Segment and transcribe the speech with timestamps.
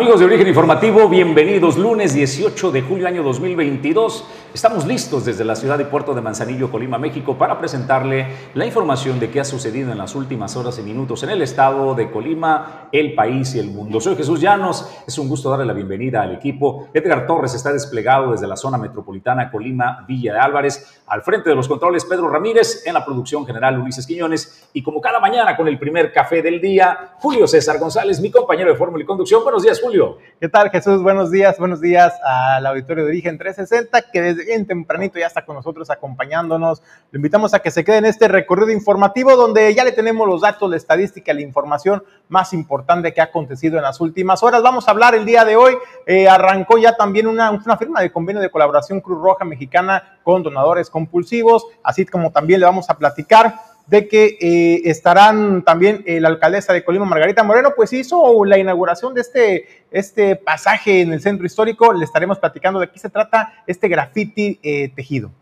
[0.00, 4.24] Amigos de Origen Informativo, bienvenidos lunes 18 de julio año 2022.
[4.52, 9.20] Estamos listos desde la ciudad y puerto de Manzanillo, Colima, México, para presentarle la información
[9.20, 12.88] de qué ha sucedido en las últimas horas y minutos en el estado de Colima,
[12.90, 14.00] el país y el mundo.
[14.00, 16.88] Soy Jesús Llanos, es un gusto darle la bienvenida al equipo.
[16.92, 21.54] Edgar Torres está desplegado desde la zona metropolitana Colima, Villa de Álvarez, al frente de
[21.54, 25.68] los controles Pedro Ramírez, en la producción general Ulises Quiñones y como cada mañana con
[25.68, 29.44] el primer café del día, Julio César González, mi compañero de fórmula y conducción.
[29.44, 30.18] Buenos días, Julio.
[30.40, 31.04] ¿Qué tal, Jesús?
[31.04, 35.44] Buenos días, buenos días al auditorio de Origen 360, que desde bien tempranito ya está
[35.44, 36.82] con nosotros acompañándonos.
[37.10, 40.40] Lo invitamos a que se quede en este recorrido informativo donde ya le tenemos los
[40.40, 44.62] datos, la estadística, la información más importante que ha acontecido en las últimas horas.
[44.62, 45.76] Vamos a hablar el día de hoy.
[46.06, 50.42] Eh, arrancó ya también una, una firma de convenio de colaboración Cruz Roja Mexicana con
[50.42, 53.54] donadores compulsivos, así como también le vamos a platicar
[53.90, 58.56] de que eh, estarán también eh, la alcaldesa de Colima, Margarita Moreno, pues hizo la
[58.56, 61.92] inauguración de este, este pasaje en el centro histórico.
[61.92, 65.32] Le estaremos platicando de qué se trata este graffiti eh, tejido.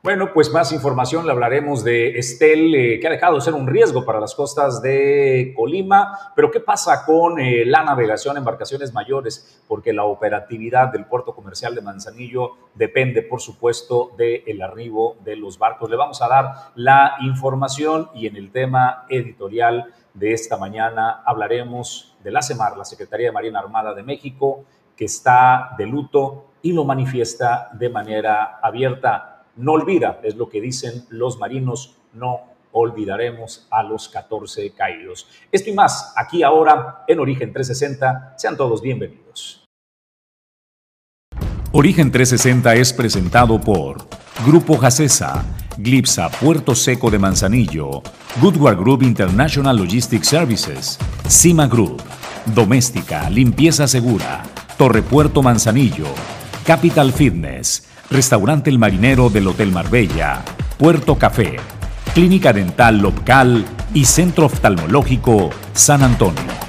[0.00, 3.66] Bueno, pues más información le hablaremos de Estel, eh, que ha dejado de ser un
[3.66, 9.60] riesgo para las costas de Colima, pero ¿qué pasa con eh, la navegación embarcaciones mayores?
[9.66, 15.58] Porque la operatividad del puerto comercial de Manzanillo depende, por supuesto, del arribo de los
[15.58, 15.90] barcos.
[15.90, 22.16] Le vamos a dar la información y en el tema editorial de esta mañana hablaremos
[22.22, 24.64] de la CEMAR, la Secretaría de Marina Armada de México,
[24.96, 30.60] que está de luto y lo manifiesta de manera abierta no olvida, es lo que
[30.60, 32.40] dicen los marinos, no
[32.72, 35.26] olvidaremos a los 14 caídos.
[35.50, 39.64] Esto y más, aquí ahora en Origen 360, sean todos bienvenidos.
[41.72, 43.98] Origen 360 es presentado por
[44.46, 45.44] Grupo Jacesa,
[45.76, 48.02] Glipsa Puerto Seco de Manzanillo,
[48.40, 50.98] Goodward Group International Logistics Services,
[51.28, 52.02] Cima Group,
[52.54, 54.42] Doméstica, Limpieza Segura,
[54.78, 56.06] Torre Puerto Manzanillo,
[56.64, 60.42] Capital Fitness, Restaurante El Marinero del Hotel Marbella,
[60.78, 61.56] Puerto Café,
[62.14, 66.67] Clínica Dental Local y Centro Oftalmológico San Antonio.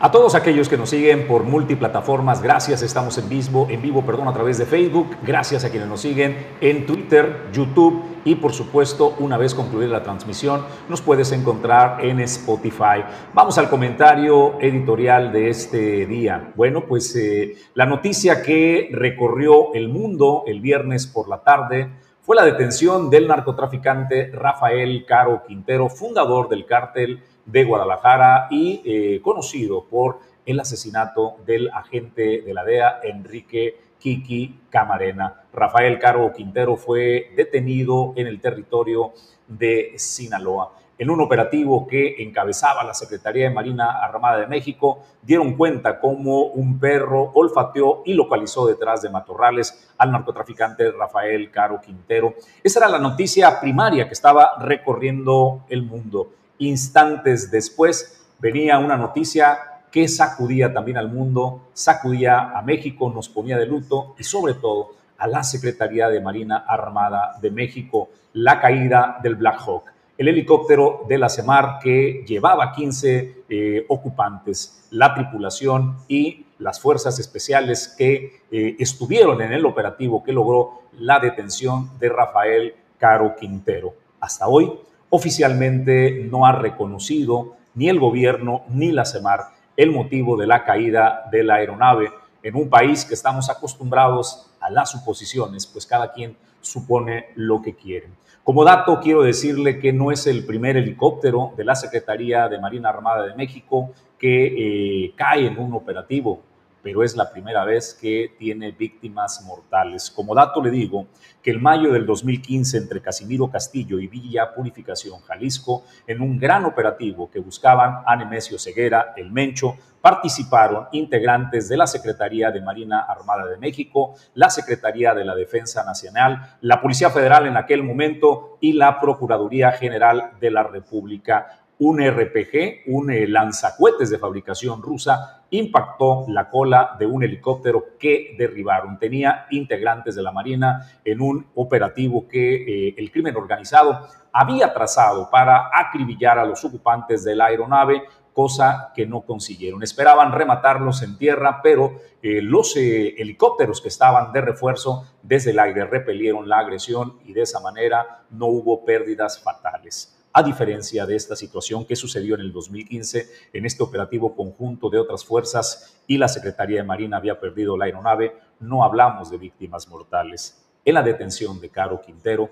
[0.00, 2.82] A todos aquellos que nos siguen por multiplataformas, gracias.
[2.82, 5.16] Estamos en vivo, en vivo, perdón, a través de Facebook.
[5.24, 10.04] Gracias a quienes nos siguen en Twitter, YouTube y por supuesto, una vez concluida la
[10.04, 13.02] transmisión, nos puedes encontrar en Spotify.
[13.34, 16.52] Vamos al comentario editorial de este día.
[16.54, 22.36] Bueno, pues eh, la noticia que recorrió el mundo el viernes por la tarde fue
[22.36, 29.84] la detención del narcotraficante Rafael Caro Quintero, fundador del cártel de Guadalajara y eh, conocido
[29.84, 35.42] por el asesinato del agente de la DEA, Enrique Kiki Camarena.
[35.52, 39.12] Rafael Caro Quintero fue detenido en el territorio
[39.46, 40.72] de Sinaloa.
[40.98, 46.46] En un operativo que encabezaba la Secretaría de Marina Armada de México, dieron cuenta cómo
[46.46, 52.34] un perro olfateó y localizó detrás de matorrales al narcotraficante Rafael Caro Quintero.
[52.64, 56.32] Esa era la noticia primaria que estaba recorriendo el mundo.
[56.58, 59.58] Instantes después venía una noticia
[59.90, 64.90] que sacudía también al mundo, sacudía a México, nos ponía de luto y sobre todo
[65.16, 69.84] a la Secretaría de Marina Armada de México, la caída del Black Hawk,
[70.16, 77.18] el helicóptero de la CEMAR que llevaba 15 eh, ocupantes, la tripulación y las fuerzas
[77.18, 83.94] especiales que eh, estuvieron en el operativo que logró la detención de Rafael Caro Quintero.
[84.20, 84.72] Hasta hoy,
[85.10, 91.28] oficialmente no ha reconocido ni el gobierno ni la CEMAR el motivo de la caída
[91.30, 92.10] de la aeronave
[92.42, 97.74] en un país que estamos acostumbrados a las suposiciones, pues cada quien supone lo que
[97.74, 98.08] quiere.
[98.42, 102.88] Como dato, quiero decirle que no es el primer helicóptero de la Secretaría de Marina
[102.88, 106.42] Armada de México que eh, cae en un operativo
[106.88, 110.10] pero es la primera vez que tiene víctimas mortales.
[110.10, 111.08] Como dato le digo
[111.42, 116.64] que el mayo del 2015 entre Casimiro Castillo y Villa Purificación, Jalisco, en un gran
[116.64, 123.00] operativo que buscaban a Nemesio Ceguera, el Mencho, participaron integrantes de la Secretaría de Marina
[123.00, 128.56] Armada de México, la Secretaría de la Defensa Nacional, la Policía Federal en aquel momento
[128.62, 135.44] y la Procuraduría General de la República un RPG, un eh, lanzacuetes de fabricación rusa,
[135.50, 138.98] impactó la cola de un helicóptero que derribaron.
[138.98, 145.30] Tenía integrantes de la Marina en un operativo que eh, el crimen organizado había trazado
[145.30, 148.02] para acribillar a los ocupantes de la aeronave,
[148.32, 149.82] cosa que no consiguieron.
[149.82, 151.92] Esperaban rematarlos en tierra, pero
[152.22, 157.42] eh, los helicópteros que estaban de refuerzo desde el aire repelieron la agresión y de
[157.42, 162.52] esa manera no hubo pérdidas fatales a diferencia de esta situación que sucedió en el
[162.52, 167.76] 2015 en este operativo conjunto de otras fuerzas y la Secretaría de Marina había perdido
[167.76, 170.64] la aeronave, no hablamos de víctimas mortales.
[170.84, 172.50] En la detención de Caro Quintero,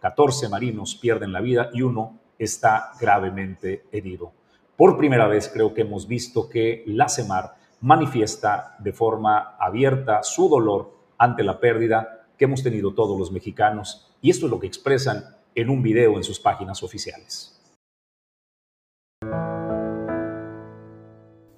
[0.00, 4.32] 14 marinos pierden la vida y uno está gravemente herido.
[4.76, 10.48] Por primera vez creo que hemos visto que la CEMAR manifiesta de forma abierta su
[10.48, 14.66] dolor ante la pérdida que hemos tenido todos los mexicanos y esto es lo que
[14.66, 15.22] expresan
[15.54, 17.50] en un video en sus páginas oficiales.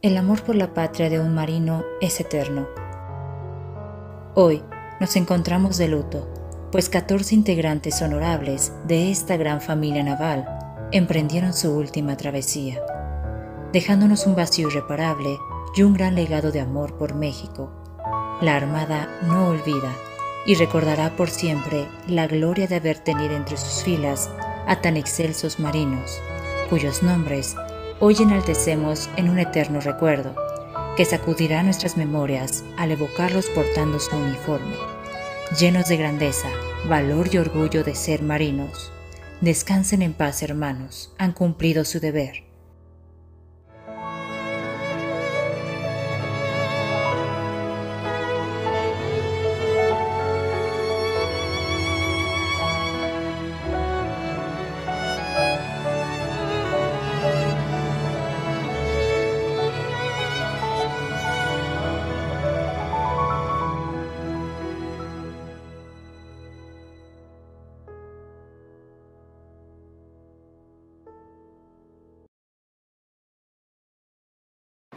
[0.03, 2.69] El amor por la patria de un marino es eterno.
[4.35, 4.63] Hoy
[5.01, 6.29] nos encontramos de luto,
[6.71, 10.47] pues 14 integrantes honorables de esta gran familia naval
[10.93, 12.83] emprendieron su última travesía,
[13.73, 15.39] dejándonos un vacío irreparable
[15.75, 17.73] y un gran legado de amor por México.
[18.41, 19.93] La Armada no olvida
[20.47, 24.31] y recordará por siempre la gloria de haber tenido entre sus filas
[24.67, 26.21] a tan excelsos marinos,
[26.71, 27.57] cuyos nombres
[28.01, 30.35] hoy enaltecemos en un eterno recuerdo,
[30.97, 34.77] que sacudirá nuestras memorias al evocarlos portando su uniforme,
[35.59, 36.49] llenos de grandeza,
[36.89, 38.93] valor y orgullo de ser marinos.
[39.41, 42.46] Descansen en paz, hermanos, han cumplido su deber.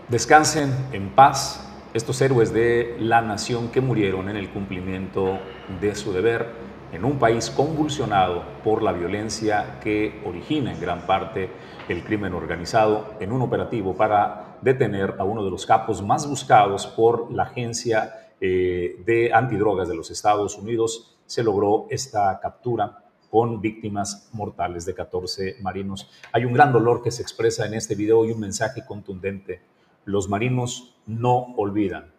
[0.10, 5.38] Descansen en paz estos héroes de la nación que murieron en el cumplimiento
[5.80, 6.48] de su deber
[6.92, 11.52] en un país convulsionado por la violencia que origina en gran parte
[11.88, 16.88] el crimen organizado en un operativo para detener a uno de los capos más buscados
[16.88, 21.20] por la agencia eh, de antidrogas de los Estados Unidos.
[21.28, 26.10] Se logró esta captura con víctimas mortales de 14 marinos.
[26.32, 29.62] Hay un gran dolor que se expresa en este video y un mensaje contundente
[30.06, 32.12] los marinos no olvidan,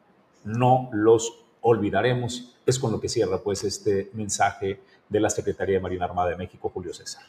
[0.44, 2.56] no los olvidaremos.
[2.66, 6.36] Es con lo que cierra pues este mensaje de la Secretaría de Marina Armada de
[6.36, 7.22] México, Julio César.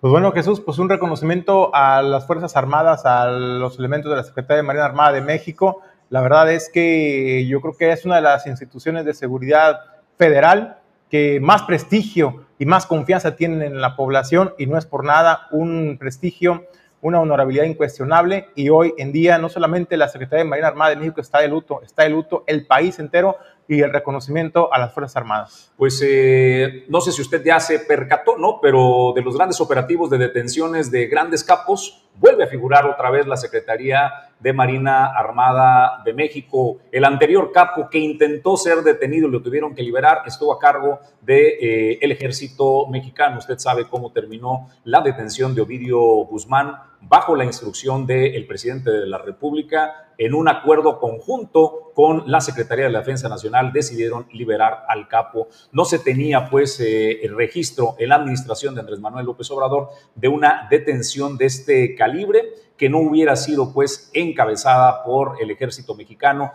[0.00, 4.24] Pues bueno, Jesús, pues un reconocimiento a las Fuerzas Armadas, a los elementos de la
[4.24, 5.82] Secretaría de Marina Armada de México.
[6.08, 9.80] La verdad es que yo creo que es una de las instituciones de seguridad
[10.16, 10.78] federal
[11.10, 15.48] que más prestigio y más confianza tienen en la población y no es por nada
[15.50, 16.64] un prestigio
[17.02, 20.96] una honorabilidad incuestionable y hoy en día no solamente la Secretaría de Marina Armada de
[20.96, 23.36] México está de luto, está de luto el país entero
[23.70, 25.72] y el reconocimiento a las Fuerzas Armadas.
[25.76, 28.58] Pues eh, no sé si usted ya se percató, ¿no?
[28.60, 33.28] Pero de los grandes operativos de detenciones de grandes capos, vuelve a figurar otra vez
[33.28, 36.78] la Secretaría de Marina Armada de México.
[36.90, 40.98] El anterior capo que intentó ser detenido y lo tuvieron que liberar estuvo a cargo
[41.20, 43.38] del de, eh, ejército mexicano.
[43.38, 49.06] Usted sabe cómo terminó la detención de Ovidio Guzmán bajo la instrucción del presidente de
[49.06, 54.84] la República en un acuerdo conjunto con la Secretaría de la Defensa Nacional, decidieron liberar
[54.86, 55.48] al capo.
[55.72, 59.88] No se tenía, pues, eh, el registro en la administración de Andrés Manuel López Obrador
[60.14, 65.94] de una detención de este calibre que no hubiera sido, pues, encabezada por el ejército
[65.94, 66.52] mexicano.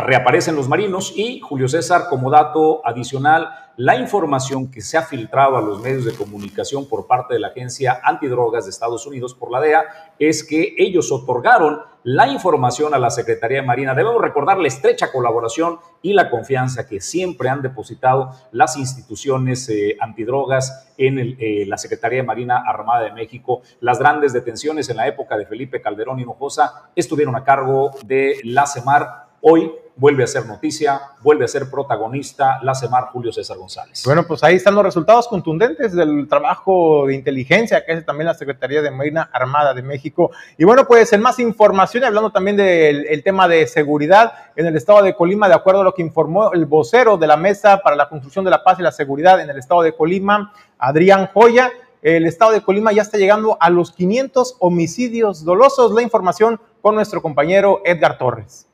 [0.00, 5.56] Reaparecen los marinos y Julio César, como dato adicional, la información que se ha filtrado
[5.56, 9.50] a los medios de comunicación por parte de la Agencia Antidrogas de Estados Unidos por
[9.50, 9.84] la DEA
[10.18, 13.94] es que ellos otorgaron la información a la Secretaría de Marina.
[13.94, 19.96] Debemos recordar la estrecha colaboración y la confianza que siempre han depositado las instituciones eh,
[20.00, 23.62] antidrogas en eh, la Secretaría de Marina Armada de México.
[23.80, 28.66] Las grandes detenciones en la época de Felipe Calderón Hinojosa estuvieron a cargo de la
[28.66, 34.02] CEMAR Hoy vuelve a ser noticia, vuelve a ser protagonista la Semar Julio César González.
[34.06, 38.34] Bueno, pues ahí están los resultados contundentes del trabajo de inteligencia que hace también la
[38.34, 40.30] Secretaría de Marina Armada de México.
[40.56, 45.02] Y bueno, pues en más información, hablando también del tema de seguridad en el estado
[45.02, 48.08] de Colima, de acuerdo a lo que informó el vocero de la Mesa para la
[48.08, 51.70] Construcción de la Paz y la Seguridad en el estado de Colima, Adrián Joya,
[52.00, 55.92] el estado de Colima ya está llegando a los 500 homicidios dolosos.
[55.92, 58.69] La información con nuestro compañero Edgar Torres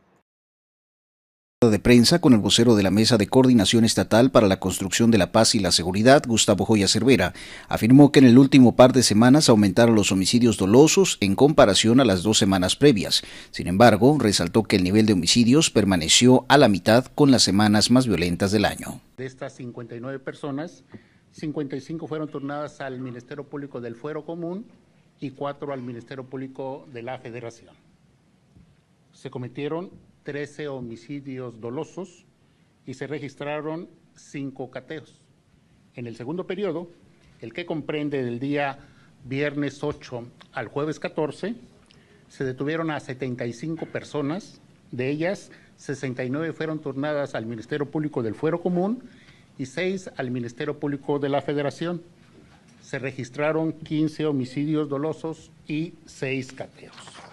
[1.59, 5.17] de prensa con el vocero de la Mesa de Coordinación Estatal para la Construcción de
[5.17, 7.33] la Paz y la Seguridad, Gustavo Joya Cervera,
[7.67, 12.05] afirmó que en el último par de semanas aumentaron los homicidios dolosos en comparación a
[12.05, 13.23] las dos semanas previas.
[13.53, 17.91] Sin embargo, resaltó que el nivel de homicidios permaneció a la mitad con las semanas
[17.91, 19.01] más violentas del año.
[19.17, 20.85] De estas 59 personas,
[21.33, 24.67] 55 fueron turnadas al Ministerio Público del Fuero Común
[25.21, 27.75] y 4 al Ministerio Público de la Federación.
[29.15, 29.91] Se cometieron
[30.27, 32.27] 13 homicidios dolosos
[32.85, 35.23] y se registraron 5 cateos.
[35.95, 36.91] En el segundo periodo,
[37.41, 38.81] el que comprende del día
[39.25, 41.55] viernes 8 al jueves 14,
[42.29, 48.61] se detuvieron a 75 personas, de ellas 69 fueron turnadas al Ministerio Público del Fuero
[48.61, 49.05] Común
[49.59, 52.03] y 6 al Ministerio Público de la Federación.
[52.83, 57.26] Se registraron 15 homicidios dolosos y 6 cateos.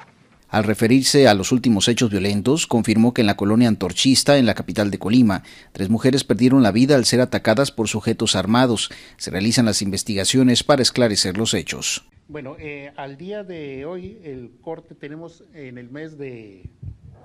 [0.54, 4.54] Al referirse a los últimos hechos violentos, confirmó que en la colonia antorchista, en la
[4.54, 5.42] capital de Colima,
[5.72, 8.92] tres mujeres perdieron la vida al ser atacadas por sujetos armados.
[9.18, 12.06] Se realizan las investigaciones para esclarecer los hechos.
[12.28, 16.70] Bueno, eh, al día de hoy, el corte tenemos en el mes de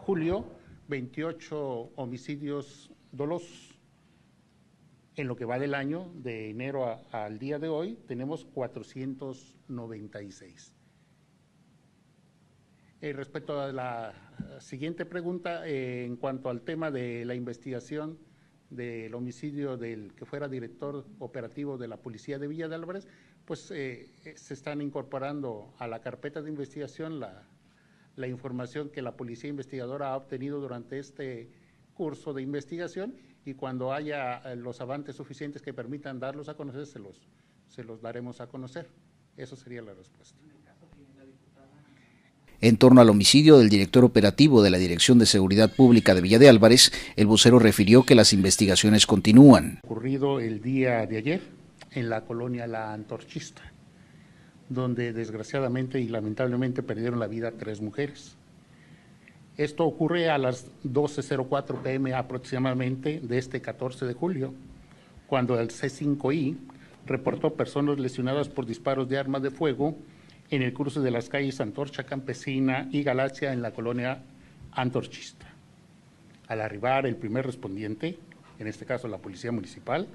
[0.07, 0.47] julio
[0.89, 3.79] 28 homicidios dolosos.
[5.17, 10.78] En lo que va del año, de enero al día de hoy, tenemos 496.
[13.00, 14.12] Eh, respecto a la
[14.59, 18.19] siguiente pregunta, eh, en cuanto al tema de la investigación
[18.71, 23.07] del homicidio del que fuera director operativo de la Policía de Villa de Álvarez,
[23.45, 27.47] pues eh, se están incorporando a la carpeta de investigación la,
[28.17, 31.52] la información que la Policía Investigadora ha obtenido durante este
[31.95, 33.14] curso de investigación
[33.45, 37.28] y cuando haya los avances suficientes que permitan darlos a conocer, se los,
[37.69, 38.88] se los daremos a conocer.
[39.37, 40.37] Eso sería la respuesta.
[42.61, 46.41] En torno al homicidio del director operativo de la Dirección de Seguridad Pública de Villa
[46.41, 49.79] de Álvarez, el vocero refirió que las investigaciones continúan.
[49.85, 51.41] Ocurrido el día de ayer
[51.93, 53.62] en la colonia La Antorchista,
[54.69, 58.35] donde desgraciadamente y lamentablemente perdieron la vida tres mujeres.
[59.57, 64.53] Esto ocurre a las 12.04 pm aproximadamente de este 14 de julio,
[65.29, 66.57] cuando el C5I
[67.07, 69.97] reportó personas lesionadas por disparos de armas de fuego
[70.50, 74.23] en el cruce de las calles Antorcha Campesina y Galaxia en la colonia
[74.73, 75.47] antorchista.
[76.47, 78.19] Al arribar el primer respondiente,
[78.59, 80.09] en este caso la Policía Municipal,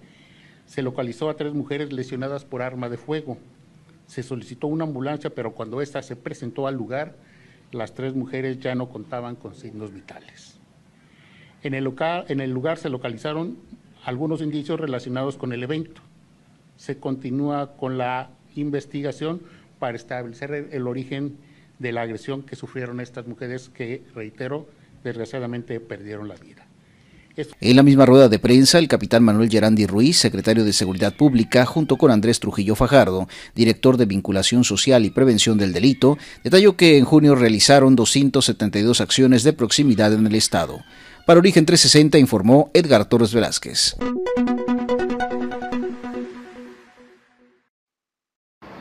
[0.65, 3.37] se localizó a tres mujeres lesionadas por arma de fuego.
[4.07, 7.15] Se solicitó una ambulancia, pero cuando ésta se presentó al lugar,
[7.71, 10.59] las tres mujeres ya no contaban con signos vitales.
[11.61, 13.57] En el, local, en el lugar se localizaron
[14.03, 16.01] algunos indicios relacionados con el evento.
[16.75, 19.41] Se continúa con la investigación
[19.83, 21.35] para establecer el, origen
[21.77, 24.65] de la agresión que sufrieron estas mujeres que, reitero,
[25.03, 26.65] desgraciadamente perdieron la vida.
[27.59, 31.65] En la misma rueda de prensa, el capitán Manuel Gerandi Ruiz, secretario de Seguridad Pública,
[31.65, 36.97] junto con Andrés Trujillo Fajardo, director de Vinculación Social y Prevención del Delito, detalló que
[36.97, 40.79] en junio realizaron 272 acciones de proximidad en el Estado.
[41.27, 43.97] Para Origen 360 informó Edgar Torres Velázquez.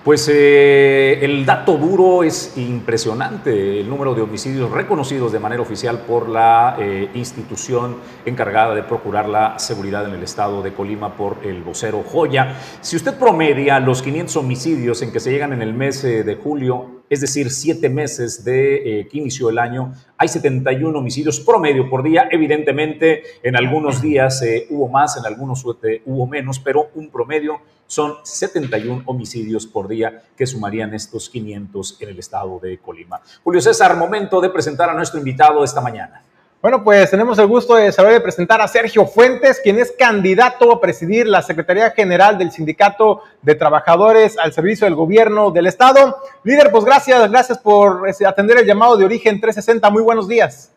[0.04, 6.00] Pues eh, el dato duro es impresionante, el número de homicidios reconocidos de manera oficial
[6.00, 11.36] por la eh, institución encargada de procurar la seguridad en el estado de Colima por
[11.44, 12.56] el vocero Joya.
[12.80, 16.34] Si usted promedia los 500 homicidios en que se llegan en el mes eh, de
[16.34, 22.02] julio, es decir, siete meses de que inició el año, hay 71 homicidios promedio por
[22.02, 22.26] día.
[22.30, 27.60] Evidentemente, en algunos días hubo más, en algunos hubo menos, pero un promedio
[27.92, 33.20] son 71 homicidios por día que sumarían estos 500 en el estado de Colima.
[33.44, 36.22] Julio César, momento de presentar a nuestro invitado esta mañana.
[36.62, 40.72] Bueno, pues tenemos el gusto de saber de presentar a Sergio Fuentes, quien es candidato
[40.72, 46.16] a presidir la Secretaría General del Sindicato de Trabajadores al Servicio del Gobierno del Estado.
[46.44, 49.90] Líder, pues gracias, gracias por este, atender el llamado de Origen 360.
[49.90, 50.72] Muy buenos días.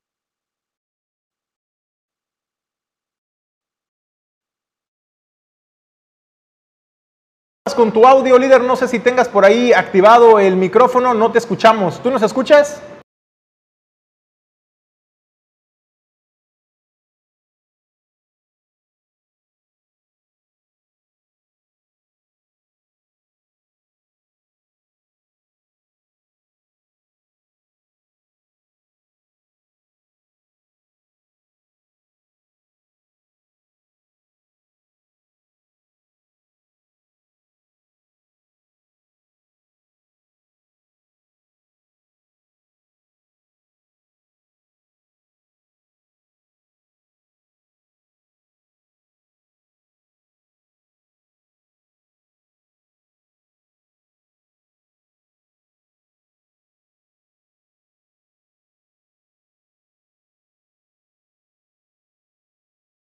[7.75, 11.39] Con tu audio, líder, no sé si tengas por ahí activado el micrófono, no te
[11.39, 12.01] escuchamos.
[12.01, 12.82] ¿Tú nos escuchas?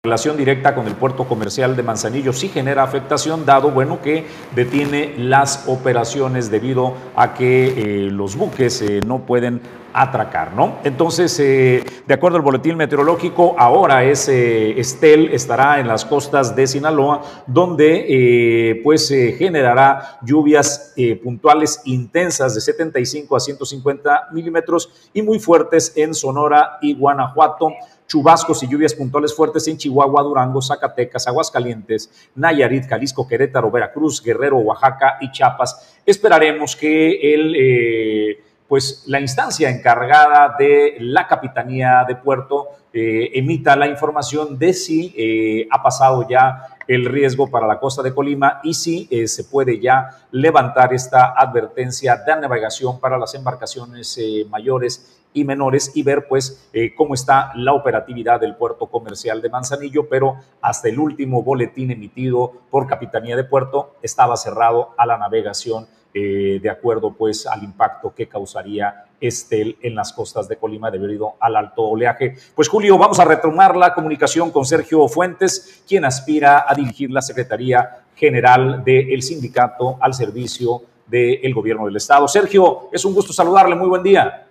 [0.06, 5.14] Relación directa con el puerto comercial de Manzanillo sí genera afectación, dado bueno que detiene
[5.18, 9.60] las operaciones debido a que eh, los buques eh, no pueden
[9.92, 10.76] atracar, ¿no?
[10.84, 16.66] Entonces, eh, de acuerdo al boletín meteorológico, ahora ese Estel estará en las costas de
[16.66, 20.94] Sinaloa, donde pues generará lluvias
[21.24, 27.72] puntuales intensas de 75 a 150 milímetros y muy fuertes en Sonora y Guanajuato
[28.06, 34.58] chubascos y lluvias puntuales fuertes en Chihuahua, Durango, Zacatecas, Aguascalientes, Nayarit, Jalisco, Querétaro, Veracruz, Guerrero,
[34.58, 35.96] Oaxaca y Chiapas.
[36.04, 43.76] Esperaremos que el, eh, pues, la instancia encargada de la Capitanía de Puerto eh, emita
[43.76, 48.60] la información de si eh, ha pasado ya el riesgo para la costa de Colima
[48.62, 54.16] y si se puede ya levantar esta advertencia de navegación para las embarcaciones
[54.48, 59.50] mayores y menores y ver pues eh, cómo está la operatividad del puerto comercial de
[59.50, 65.18] Manzanillo, pero hasta el último boletín emitido por Capitanía de Puerto estaba cerrado a la
[65.18, 70.90] navegación eh, de acuerdo pues al impacto que causaría Estel en las costas de Colima
[70.90, 72.34] debido al alto oleaje.
[72.54, 77.20] Pues Julio, vamos a retomar la comunicación con Sergio Fuentes, quien aspira a dirigir la
[77.20, 82.26] Secretaría General del Sindicato al servicio del Gobierno del Estado.
[82.26, 84.45] Sergio, es un gusto saludarle, muy buen día.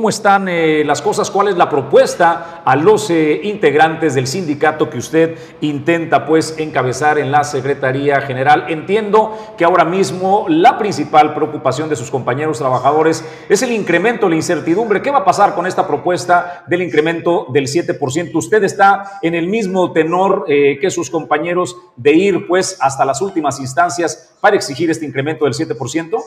[0.00, 1.30] ¿Cómo están eh, las cosas?
[1.30, 7.18] ¿Cuál es la propuesta a los eh, integrantes del sindicato que usted intenta pues encabezar
[7.18, 8.64] en la Secretaría General?
[8.70, 14.36] Entiendo que ahora mismo la principal preocupación de sus compañeros trabajadores es el incremento, la
[14.36, 15.02] incertidumbre.
[15.02, 18.30] ¿Qué va a pasar con esta propuesta del incremento del 7%?
[18.32, 23.20] ¿Usted está en el mismo tenor eh, que sus compañeros de ir pues hasta las
[23.20, 26.22] últimas instancias para exigir este incremento del 7%?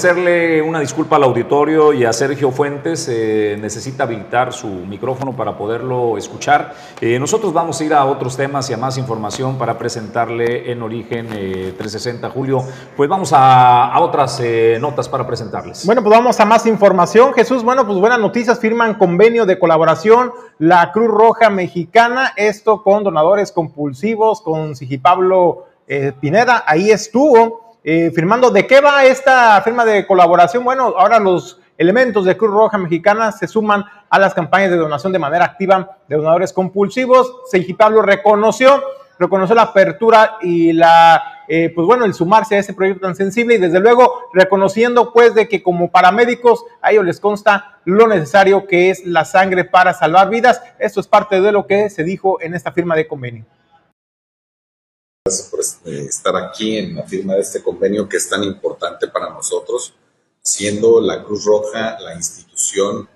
[0.00, 3.06] Hacerle una disculpa al auditorio y a Sergio Fuentes.
[3.10, 6.72] Eh, necesita habilitar su micrófono para poderlo escuchar.
[7.02, 10.80] Eh, nosotros vamos a ir a otros temas y a más información para presentarle en
[10.80, 12.26] Origen 360.
[12.26, 12.64] Eh, Julio,
[12.96, 14.40] pues vamos a, a otras
[14.80, 15.84] notas para presentarles.
[15.84, 17.34] Bueno, pues vamos a más información.
[17.34, 18.58] Jesús, bueno, pues buenas noticias.
[18.58, 22.32] Firman convenio de colaboración la Cruz Roja Mexicana.
[22.36, 25.66] Esto con donadores compulsivos, con Sigipablo
[26.20, 26.64] Pineda.
[26.66, 27.69] Ahí estuvo.
[27.82, 28.50] Eh, firmando.
[28.50, 30.64] ¿De qué va esta firma de colaboración?
[30.64, 35.14] Bueno, ahora los elementos de Cruz Roja Mexicana se suman a las campañas de donación
[35.14, 37.36] de manera activa de donadores compulsivos.
[37.50, 38.82] Seiji Pablo reconoció,
[39.18, 43.54] reconoció la apertura y la, eh, pues bueno, el sumarse a ese proyecto tan sensible
[43.54, 48.66] y desde luego reconociendo pues de que como paramédicos a ellos les consta lo necesario
[48.66, 50.62] que es la sangre para salvar vidas.
[50.78, 53.46] Esto es parte de lo que se dijo en esta firma de convenio
[55.22, 59.28] por este, estar aquí en la firma de este convenio que es tan importante para
[59.28, 59.94] nosotros,
[60.40, 63.06] siendo la Cruz Roja la institución,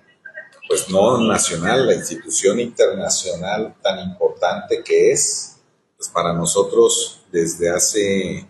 [0.67, 5.57] pues no nacional, la institución internacional tan importante que es,
[5.97, 8.47] pues para nosotros desde hace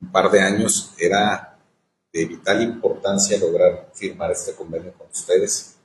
[0.00, 1.58] un par de años era
[2.12, 5.76] de vital importancia lograr firmar este convenio con ustedes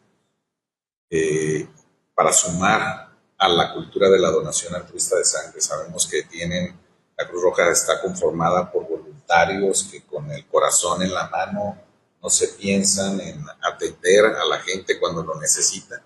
[1.09, 1.67] eh,
[2.13, 3.09] para sumar
[3.39, 5.59] a la cultura de la donación altruista de sangre.
[5.61, 6.80] Sabemos que tienen
[7.21, 11.77] la Cruz Roja está conformada por voluntarios que con el corazón en la mano
[12.21, 16.03] no se piensan en atender a la gente cuando lo necesita.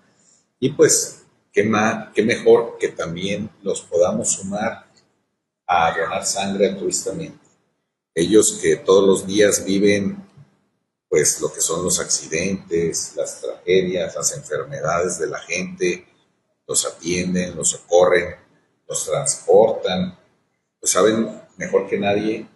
[0.58, 4.86] Y pues, ¿qué, más, qué mejor que también los podamos sumar
[5.66, 7.44] a donar sangre altruistamente.
[8.14, 10.24] Ellos que todos los días viven
[11.08, 16.06] pues lo que son los accidentes, las tragedias, las enfermedades de la gente,
[16.66, 18.34] los atienden, los socorren,
[18.88, 20.18] los transportan,
[20.80, 22.48] pues saben mejor que nadie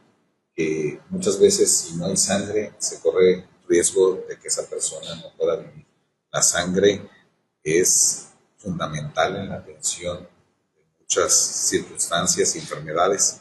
[0.55, 5.33] que muchas veces si no hay sangre se corre riesgo de que esa persona no
[5.37, 5.87] pueda vivir.
[6.33, 7.09] La sangre
[7.63, 10.29] es fundamental en la atención
[10.75, 13.41] de muchas circunstancias y enfermedades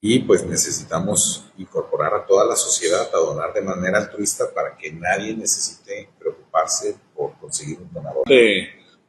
[0.00, 4.92] y pues necesitamos incorporar a toda la sociedad a donar de manera altruista para que
[4.92, 8.24] nadie necesite preocuparse por conseguir un donador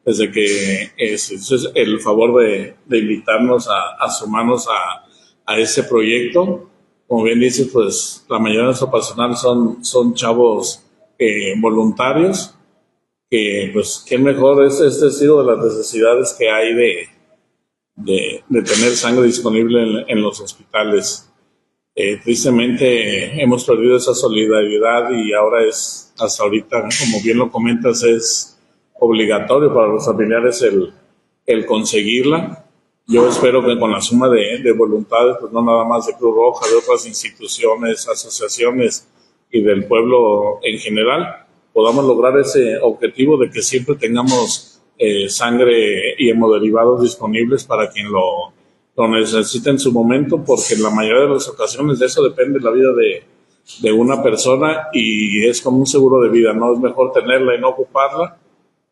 [0.10, 1.32] desde que es,
[1.76, 6.68] el favor de, invitarnos a, sumarnos a, ese proyecto.
[7.08, 10.84] Como bien dices, pues la mayoría de nuestro personal son, son chavos
[11.18, 12.56] eh, voluntarios
[13.30, 17.10] que pues qué mejor es este sido de las necesidades que hay de,
[17.96, 21.30] de, tener sangre disponible en, los hospitales.
[21.94, 28.04] Eh, tristemente hemos perdido esa solidaridad y ahora es, hasta ahorita, como bien lo comentas,
[28.04, 28.59] es
[29.00, 30.94] obligatorio para los familiares el,
[31.46, 32.66] el conseguirla.
[33.08, 36.36] Yo espero que con la suma de, de, voluntades, pues no nada más de Cruz
[36.36, 39.08] Roja, de otras instituciones, asociaciones
[39.52, 46.14] y del pueblo en general, podamos lograr ese objetivo de que siempre tengamos eh, sangre
[46.20, 48.54] y hemoderivados disponibles para quien lo,
[48.96, 52.60] lo necesite en su momento, porque en la mayoría de las ocasiones de eso depende
[52.60, 53.24] la vida de,
[53.82, 56.74] de una persona y es como un seguro de vida, ¿no?
[56.74, 58.38] Es mejor tenerla y no ocuparla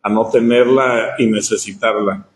[0.02, 2.28] a no tenerla y necesitarla.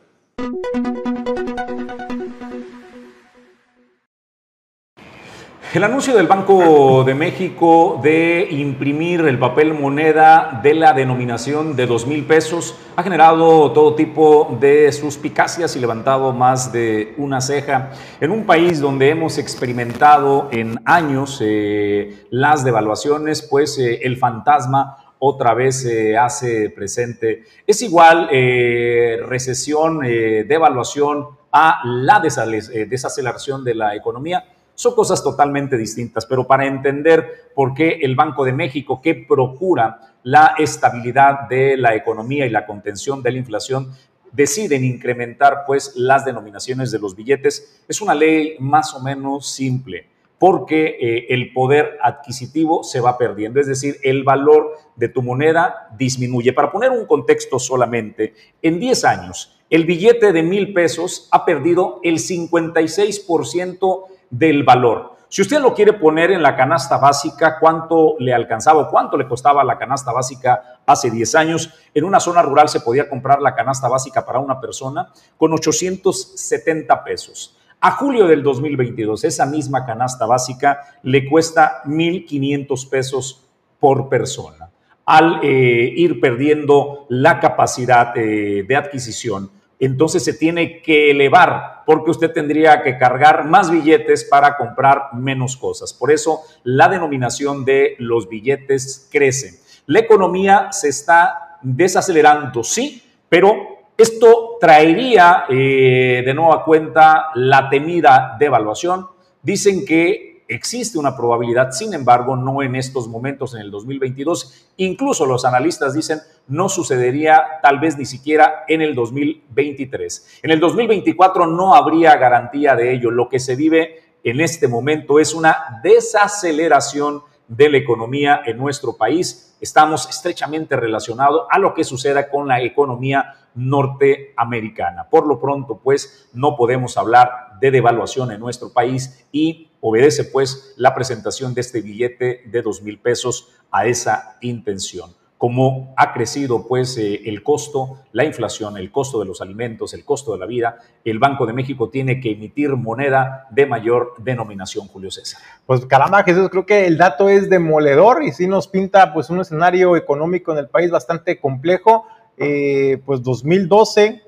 [5.73, 11.87] El anuncio del Banco de México de imprimir el papel moneda de la denominación de
[11.87, 17.91] dos mil pesos ha generado todo tipo de suspicacias y levantado más de una ceja.
[18.19, 25.10] En un país donde hemos experimentado en años eh, las devaluaciones, pues eh, el fantasma
[25.23, 27.43] otra vez se hace presente.
[27.65, 34.43] Es igual eh, recesión, devaluación a la desaceleración de la economía
[34.81, 40.15] son cosas totalmente distintas, pero para entender por qué el Banco de México, que procura
[40.23, 43.91] la estabilidad de la economía y la contención de la inflación,
[44.31, 50.07] deciden incrementar pues las denominaciones de los billetes, es una ley más o menos simple
[50.41, 55.89] porque eh, el poder adquisitivo se va perdiendo, es decir, el valor de tu moneda
[55.99, 56.51] disminuye.
[56.51, 61.99] Para poner un contexto solamente, en 10 años, el billete de mil pesos ha perdido
[62.01, 65.11] el 56% del valor.
[65.29, 69.27] Si usted lo quiere poner en la canasta básica, ¿cuánto le alcanzaba o cuánto le
[69.27, 71.71] costaba la canasta básica hace 10 años?
[71.93, 77.03] En una zona rural se podía comprar la canasta básica para una persona con 870
[77.03, 77.60] pesos.
[77.83, 84.69] A julio del 2022, esa misma canasta básica le cuesta 1.500 pesos por persona.
[85.03, 92.11] Al eh, ir perdiendo la capacidad eh, de adquisición, entonces se tiene que elevar porque
[92.11, 95.91] usted tendría que cargar más billetes para comprar menos cosas.
[95.91, 99.59] Por eso la denominación de los billetes crece.
[99.87, 108.35] La economía se está desacelerando, sí, pero esto traería eh, de nueva cuenta la temida
[108.39, 109.07] devaluación.
[109.43, 114.67] Dicen que Existe una probabilidad, sin embargo, no en estos momentos, en el 2022.
[114.75, 120.41] Incluso los analistas dicen no sucedería tal vez ni siquiera en el 2023.
[120.43, 123.11] En el 2024 no habría garantía de ello.
[123.11, 128.95] Lo que se vive en este momento es una desaceleración de la economía en nuestro
[128.95, 129.57] país.
[129.59, 135.09] Estamos estrechamente relacionados a lo que suceda con la economía norteamericana.
[135.09, 140.73] Por lo pronto, pues, no podemos hablar de devaluación en nuestro país y obedece, pues,
[140.77, 145.13] la presentación de este billete de dos mil pesos a esa intención.
[145.41, 150.05] Como ha crecido, pues, eh, el costo, la inflación, el costo de los alimentos, el
[150.05, 154.87] costo de la vida, el Banco de México tiene que emitir moneda de mayor denominación,
[154.87, 155.41] Julio César.
[155.65, 159.39] Pues caramba, Jesús, creo que el dato es demoledor y sí nos pinta, pues, un
[159.39, 162.05] escenario económico en el país bastante complejo
[162.37, 164.21] eh, pues 2012,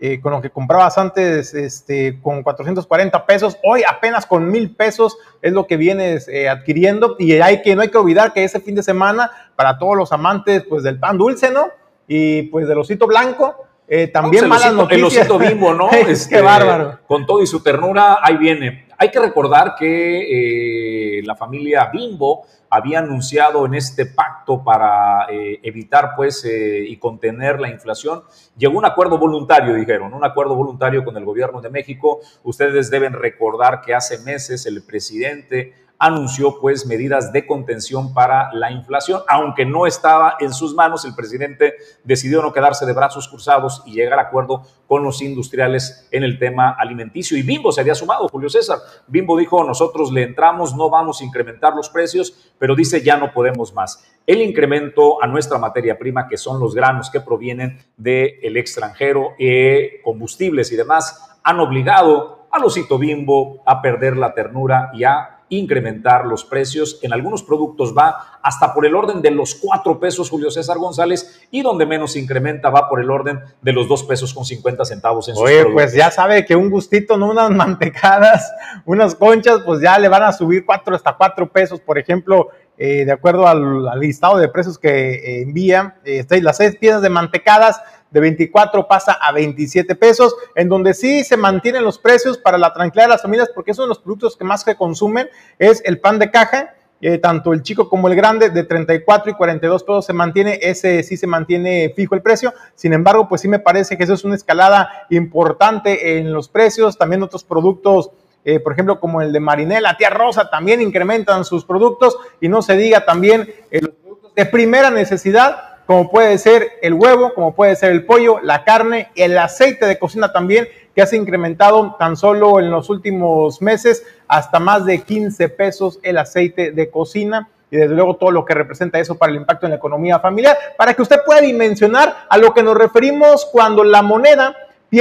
[0.00, 5.16] eh, con lo que comprabas antes este, con 440 pesos, hoy apenas con mil pesos
[5.42, 8.60] es lo que vienes eh, adquiriendo y hay que, no hay que olvidar que ese
[8.60, 11.68] fin de semana para todos los amantes pues del pan dulce, ¿no?
[12.06, 13.66] Y pues del osito blanco,
[14.12, 14.98] también malas noticias.
[14.98, 15.90] El osito bimbo, ¿no?
[15.92, 17.00] es que bárbaro.
[17.06, 18.87] Con todo y su ternura, ahí viene.
[19.00, 26.14] Hay que recordar que la familia Bimbo había anunciado en este pacto para eh, evitar
[26.16, 28.22] pues eh, y contener la inflación.
[28.56, 32.20] Llegó un acuerdo voluntario, dijeron, un acuerdo voluntario con el gobierno de México.
[32.42, 38.70] Ustedes deben recordar que hace meses el presidente anunció pues medidas de contención para la
[38.70, 43.82] inflación, aunque no estaba en sus manos, el presidente decidió no quedarse de brazos cruzados
[43.84, 47.36] y llegar a acuerdo con los industriales en el tema alimenticio.
[47.36, 48.78] Y Bimbo se había sumado, Julio César.
[49.08, 53.32] Bimbo dijo, nosotros le entramos, no vamos a incrementar los precios, pero dice, ya no
[53.32, 54.04] podemos más.
[54.26, 60.00] El incremento a nuestra materia prima, que son los granos que provienen del extranjero, eh,
[60.04, 66.26] combustibles y demás, han obligado a Losito Bimbo a perder la ternura y a incrementar
[66.26, 66.98] los precios.
[67.02, 71.46] En algunos productos va hasta por el orden de los cuatro pesos, Julio César González,
[71.50, 75.28] y donde menos incrementa va por el orden de los dos pesos con 50 centavos
[75.28, 78.52] en sus Oye, pues ya sabe que un gustito, no unas mantecadas,
[78.84, 82.48] unas conchas, pues ya le van a subir cuatro hasta cuatro pesos, por ejemplo,
[82.80, 87.10] eh, de acuerdo al, listado de precios que eh, envía, eh, las seis piezas de
[87.10, 92.58] mantecadas de 24 pasa a 27 pesos, en donde sí se mantienen los precios para
[92.58, 95.28] la tranquilidad de las familias, porque es uno de los productos que más se consumen,
[95.58, 96.74] es el pan de caja,
[97.22, 101.16] tanto el chico como el grande, de 34 y 42 pesos se mantiene, ese sí
[101.16, 102.52] se mantiene fijo el precio.
[102.74, 106.98] Sin embargo, pues sí me parece que eso es una escalada importante en los precios.
[106.98, 108.10] También otros productos
[108.44, 112.62] eh, por ejemplo, como el de Marinela, Tía Rosa, también incrementan sus productos y no
[112.62, 117.54] se diga también eh, los productos de primera necesidad, como puede ser el huevo, como
[117.54, 122.14] puede ser el pollo, la carne, el aceite de cocina también, que ha incrementado tan
[122.14, 127.78] solo en los últimos meses hasta más de 15 pesos el aceite de cocina y
[127.78, 130.92] desde luego todo lo que representa eso para el impacto en la economía familiar, para
[130.92, 134.54] que usted pueda dimensionar a lo que nos referimos cuando la moneda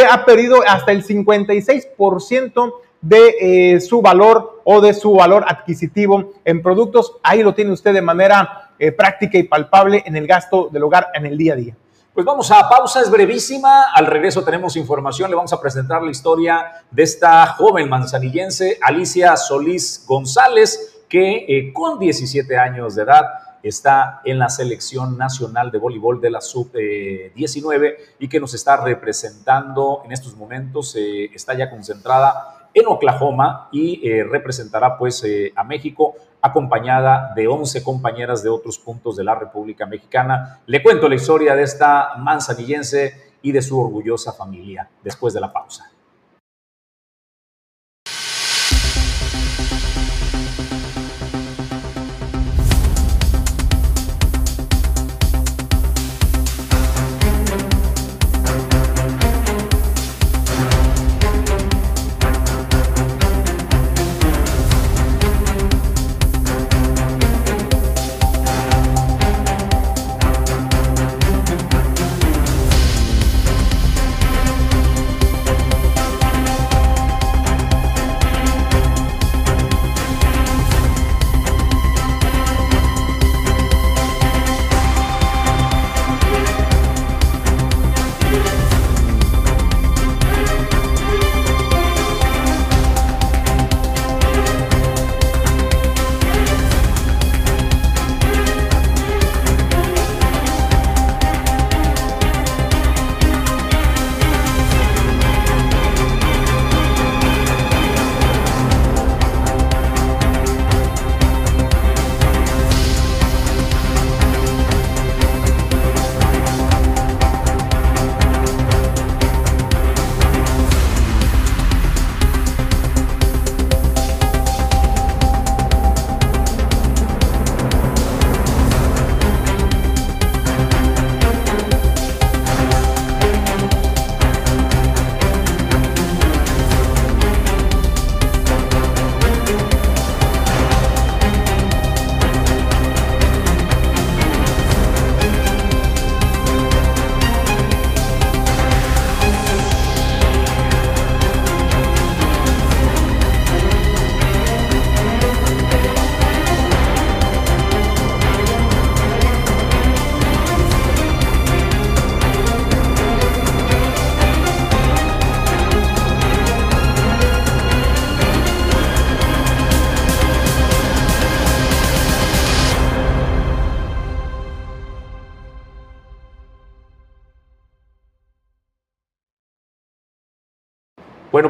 [0.09, 6.61] ha perdido hasta el 56% de eh, su valor o de su valor adquisitivo en
[6.61, 7.17] productos.
[7.23, 11.09] Ahí lo tiene usted de manera eh, práctica y palpable en el gasto del hogar
[11.13, 11.75] en el día a día.
[12.13, 13.91] Pues vamos a pausa, es brevísima.
[13.93, 15.29] Al regreso tenemos información.
[15.29, 21.71] Le vamos a presentar la historia de esta joven manzanillense, Alicia Solís González, que eh,
[21.73, 23.23] con 17 años de edad
[23.61, 30.01] está en la selección nacional de voleibol de la sub-19 y que nos está representando
[30.05, 36.15] en estos momentos, está ya concentrada en Oklahoma y eh, representará pues eh, a México
[36.41, 40.61] acompañada de 11 compañeras de otros puntos de la República Mexicana.
[40.65, 45.51] Le cuento la historia de esta manzanillense y de su orgullosa familia después de la
[45.51, 45.91] pausa.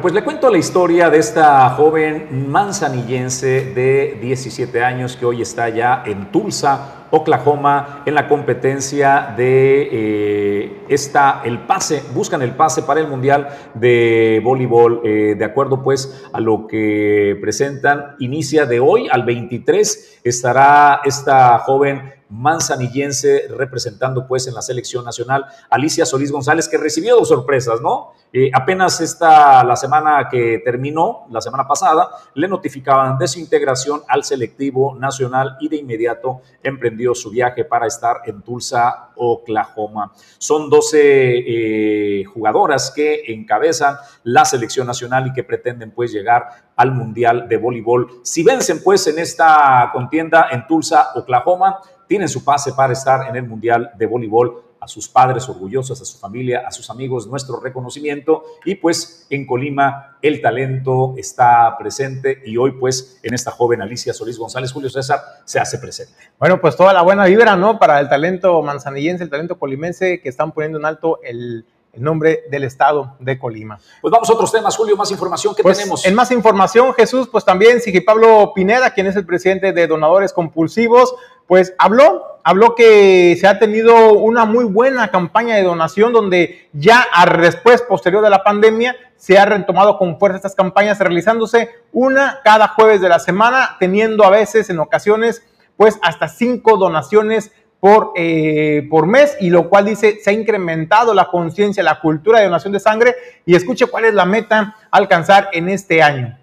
[0.02, 5.70] Pues le cuento la historia de esta joven manzanillense de 17 años que hoy está
[5.70, 12.82] ya en Tulsa, Oklahoma, en la competencia de eh, esta, el pase, buscan el pase
[12.82, 15.00] para el Mundial de Voleibol.
[15.04, 21.58] Eh, de acuerdo pues a lo que presentan, inicia de hoy al 23, estará esta
[21.58, 27.80] joven manzanillense representando pues en la selección nacional Alicia Solís González, que recibió dos sorpresas,
[27.80, 28.12] ¿no?
[28.30, 34.02] Eh, apenas esta, la semana que terminó, la semana pasada, le notificaban de su integración
[34.06, 40.12] al selectivo nacional y de inmediato emprendió su viaje para estar en Tulsa, Oklahoma.
[40.36, 46.92] Son 12 eh, jugadoras que encabezan la selección nacional y que pretenden pues llegar al
[46.92, 48.20] Mundial de Voleibol.
[48.22, 53.36] Si vencen pues en esta contienda en Tulsa, Oklahoma, tienen su pase para estar en
[53.36, 57.60] el Mundial de Voleibol a sus padres orgullosos, a su familia, a sus amigos, nuestro
[57.60, 58.44] reconocimiento.
[58.64, 64.12] Y pues en Colima el talento está presente y hoy pues en esta joven Alicia
[64.12, 66.14] Solís González, Julio César, se hace presente.
[66.38, 67.78] Bueno, pues toda la buena vibra, ¿no?
[67.78, 71.66] Para el talento manzanillense, el talento colimense que están poniendo en alto el
[72.02, 73.78] nombre del estado de Colima.
[74.00, 76.04] Pues vamos a otros temas, Julio, más información que pues, tenemos.
[76.04, 80.32] En más información, Jesús, pues también Sigue Pablo Pineda, quien es el presidente de Donadores
[80.32, 81.14] Compulsivos,
[81.48, 87.04] pues habló, habló que se ha tenido una muy buena campaña de donación donde ya
[87.12, 92.40] a después, posterior de la pandemia, se ha retomado con fuerza estas campañas, realizándose una
[92.44, 95.42] cada jueves de la semana, teniendo a veces, en ocasiones,
[95.78, 101.14] pues hasta cinco donaciones por, eh, por mes y lo cual dice se ha incrementado
[101.14, 103.14] la conciencia, la cultura de donación de sangre
[103.46, 106.36] y escuche cuál es la meta a alcanzar en este año.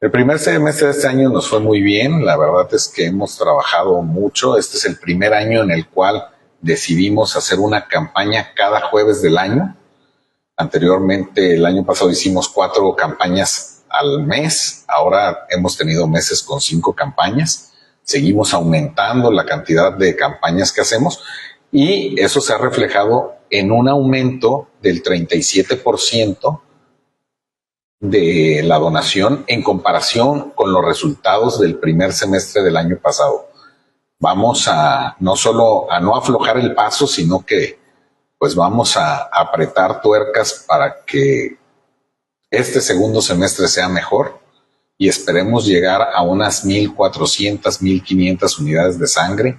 [0.00, 3.36] El primer semestre de este año nos fue muy bien, la verdad es que hemos
[3.36, 6.24] trabajado mucho, este es el primer año en el cual
[6.60, 9.76] decidimos hacer una campaña cada jueves del año.
[10.56, 16.94] Anteriormente, el año pasado hicimos cuatro campañas al mes, ahora hemos tenido meses con cinco
[16.94, 17.70] campañas
[18.10, 21.22] seguimos aumentando la cantidad de campañas que hacemos
[21.70, 26.60] y eso se ha reflejado en un aumento del 37%
[28.00, 33.48] de la donación en comparación con los resultados del primer semestre del año pasado.
[34.18, 37.78] Vamos a no solo a no aflojar el paso, sino que
[38.38, 41.58] pues vamos a apretar tuercas para que
[42.50, 44.40] este segundo semestre sea mejor
[44.96, 49.58] y esperemos llegar a unas 1.400, 1.500 unidades de sangre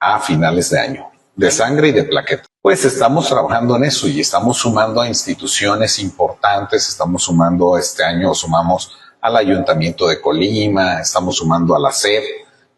[0.00, 2.44] a finales de año, de sangre y de plaqueta.
[2.64, 8.32] Pues estamos trabajando en eso y estamos sumando a instituciones importantes, estamos sumando este año,
[8.32, 12.22] sumamos al Ayuntamiento de Colima, estamos sumando a la SED,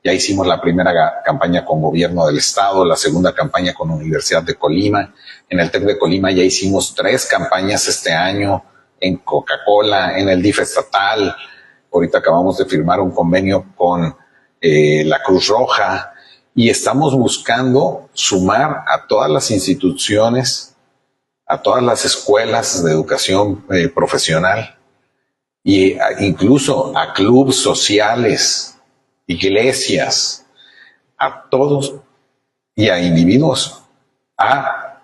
[0.03, 4.57] ya hicimos la primera campaña con gobierno del estado, la segunda campaña con Universidad de
[4.57, 5.15] Colima,
[5.49, 8.65] en el TEC de Colima ya hicimos tres campañas este año,
[8.99, 11.37] en Coca-Cola, en el DIF estatal,
[11.93, 14.17] Ahorita acabamos de firmar un convenio con
[14.61, 16.13] eh, la Cruz Roja
[16.59, 20.75] y estamos buscando sumar a todas las instituciones,
[21.47, 24.75] a todas las escuelas de educación eh, profesional
[25.63, 28.79] e incluso a clubes sociales,
[29.27, 30.47] iglesias,
[31.19, 31.97] a todos
[32.75, 33.83] y a individuos
[34.39, 35.03] a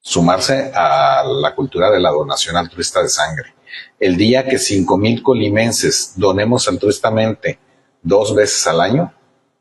[0.00, 3.54] sumarse a la cultura de la donación altruista de sangre.
[4.00, 7.58] El día que 5.000 colimenses donemos altruistamente
[8.02, 9.12] dos veces al año,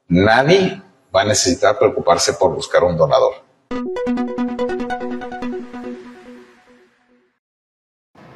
[0.07, 3.47] nadie va a necesitar preocuparse por buscar un donador.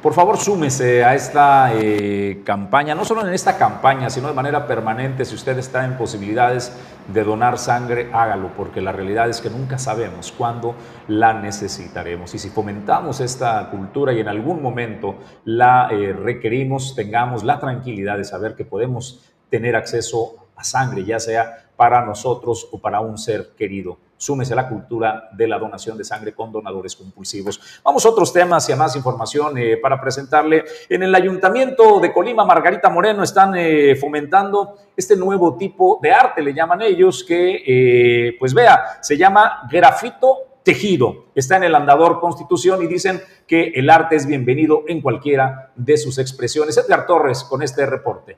[0.02, 4.66] Por favor, súmese a esta eh, campaña, no solo en esta campaña, sino de manera
[4.66, 5.24] permanente.
[5.24, 6.72] Si usted está en posibilidades
[7.06, 10.74] de donar sangre, hágalo, porque la realidad es que nunca sabemos cuándo
[11.06, 12.34] la necesitaremos.
[12.34, 18.18] Y si fomentamos esta cultura y en algún momento la eh, requerimos, tengamos la tranquilidad
[18.18, 23.54] de saber que podemos tener acceso sangre, ya sea para nosotros o para un ser
[23.56, 23.98] querido.
[24.16, 27.60] Súmese a la cultura de la donación de sangre con donadores compulsivos.
[27.82, 30.62] Vamos a otros temas y a más información eh, para presentarle.
[30.88, 36.40] En el Ayuntamiento de Colima, Margarita Moreno, están eh, fomentando este nuevo tipo de arte,
[36.40, 41.26] le llaman ellos, que, eh, pues vea, se llama grafito tejido.
[41.34, 45.96] Está en el andador Constitución y dicen que el arte es bienvenido en cualquiera de
[45.96, 46.76] sus expresiones.
[46.78, 48.36] Edgar Torres con este reporte.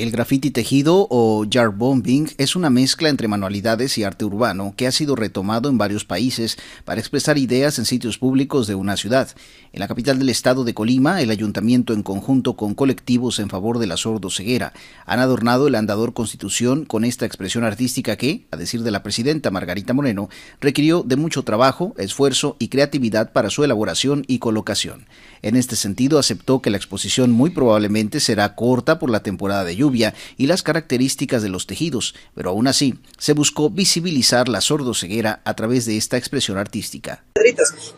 [0.00, 4.86] El graffiti tejido o jar bombing es una mezcla entre manualidades y arte urbano que
[4.86, 9.28] ha sido retomado en varios países para expresar ideas en sitios públicos de una ciudad.
[9.74, 13.78] En la capital del estado de Colima, el ayuntamiento en conjunto con colectivos en favor
[13.78, 14.72] de la sordo-ceguera
[15.04, 19.50] han adornado el andador Constitución con esta expresión artística que, a decir de la presidenta
[19.50, 20.30] Margarita Moreno,
[20.62, 25.04] requirió de mucho trabajo, esfuerzo y creatividad para su elaboración y colocación.
[25.42, 29.76] En este sentido, aceptó que la exposición muy probablemente será corta por la temporada de
[29.76, 35.40] lluvia y las características de los tejidos, pero aún así se buscó visibilizar la sordoceguera
[35.44, 37.24] a través de esta expresión artística.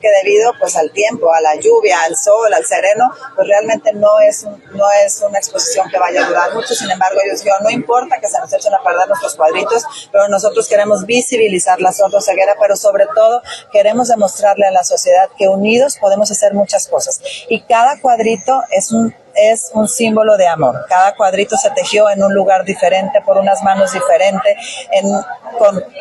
[0.01, 4.20] Que debido pues al tiempo, a la lluvia, al sol, al sereno, pues realmente no
[4.20, 6.74] es, no es una exposición que vaya a durar mucho.
[6.74, 10.28] Sin embargo, ellos dijeron, no importa que se nos echen a perder nuestros cuadritos, pero
[10.28, 15.97] nosotros queremos visibilizar la sordoceguera, pero sobre todo queremos demostrarle a la sociedad que unidos
[16.01, 20.84] podemos hacer muchas cosas y cada cuadrito es un, es un símbolo de amor.
[20.88, 24.56] Cada cuadrito se tejió en un lugar diferente, por unas manos diferentes,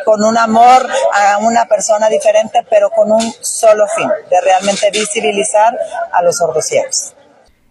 [0.05, 5.77] con, un amor a una persona diferente, pero con un solo fin, de realmente visibilizar
[6.11, 7.13] a los sordociegos.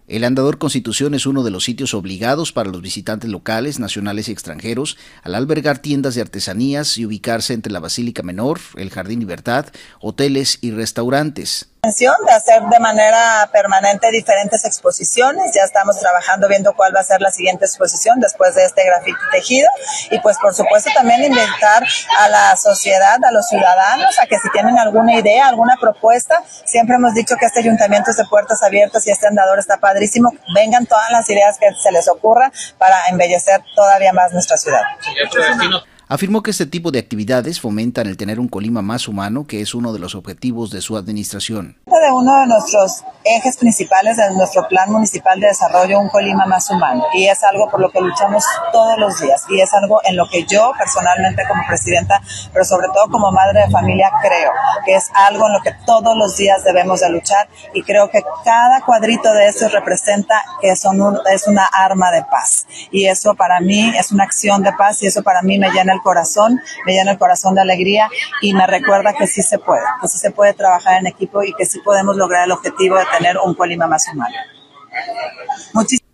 [0.07, 4.33] El Andador Constitución es uno de los sitios obligados para los visitantes locales, nacionales y
[4.33, 9.67] extranjeros al albergar tiendas de artesanías y ubicarse entre la Basílica Menor, el Jardín Libertad,
[10.01, 15.51] hoteles y restaurantes de hacer de manera permanente diferentes exposiciones.
[15.55, 19.17] Ya estamos trabajando viendo cuál va a ser la siguiente exposición después de este grafiti
[19.31, 19.67] tejido.
[20.11, 21.83] Y pues por supuesto también invitar
[22.19, 26.97] a la sociedad, a los ciudadanos, a que si tienen alguna idea, alguna propuesta, siempre
[26.97, 30.31] hemos dicho que este ayuntamiento es de puertas abiertas y este andador está padrísimo.
[30.53, 34.83] Vengan todas las ideas que se les ocurra para embellecer todavía más nuestra ciudad.
[36.11, 39.73] Afirmó que este tipo de actividades fomentan el tener un Colima más humano, que es
[39.73, 41.77] uno de los objetivos de su administración.
[41.91, 46.69] De uno de nuestros ejes principales de nuestro plan municipal de desarrollo, un Colima más
[46.71, 50.15] humano, y es algo por lo que luchamos todos los días, y es algo en
[50.15, 52.21] lo que yo personalmente como presidenta,
[52.51, 54.51] pero sobre todo como madre de familia, creo
[54.85, 58.23] que es algo en lo que todos los días debemos de luchar, y creo que
[58.43, 63.59] cada cuadrito de eso representa que son es una arma de paz, y eso para
[63.59, 66.93] mí es una acción de paz, y eso para mí me llena el corazón, me
[66.93, 68.09] llena el corazón de alegría
[68.41, 71.53] y me recuerda que sí se puede, que sí se puede trabajar en equipo y
[71.53, 74.35] que sí podemos lograr el objetivo de tener un Colima más humano.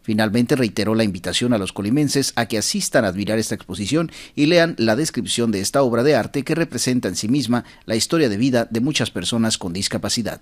[0.03, 4.45] Finalmente reiteró la invitación a los colimenses a que asistan a admirar esta exposición y
[4.45, 8.29] lean la descripción de esta obra de arte que representa en sí misma la historia
[8.29, 10.39] de vida de muchas personas con discapacidad.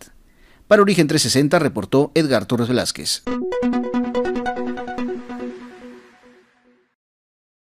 [0.67, 3.23] Para Origen 360 reportó Edgar Torres Velázquez.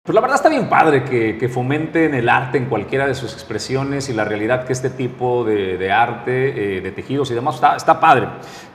[0.09, 4.09] Pues la verdad está bien padre que, fomenten el arte en cualquiera de sus expresiones
[4.09, 8.00] y la realidad que este tipo de, arte, eh, de tejidos y demás, está, está
[8.00, 8.26] padre.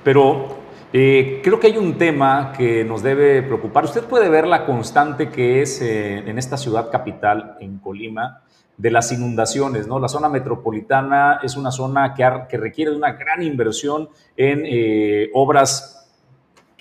[0.04, 0.60] Pero
[0.94, 3.84] eh, creo que hay un tema que nos debe preocupar.
[3.86, 8.44] Usted puede ver la constante que es eh, en esta ciudad capital, en Colima,
[8.78, 9.98] de las inundaciones, ¿no?
[9.98, 14.08] La zona metropolitana es una zona que, que requiere de una gran inversión
[14.38, 16.03] en obras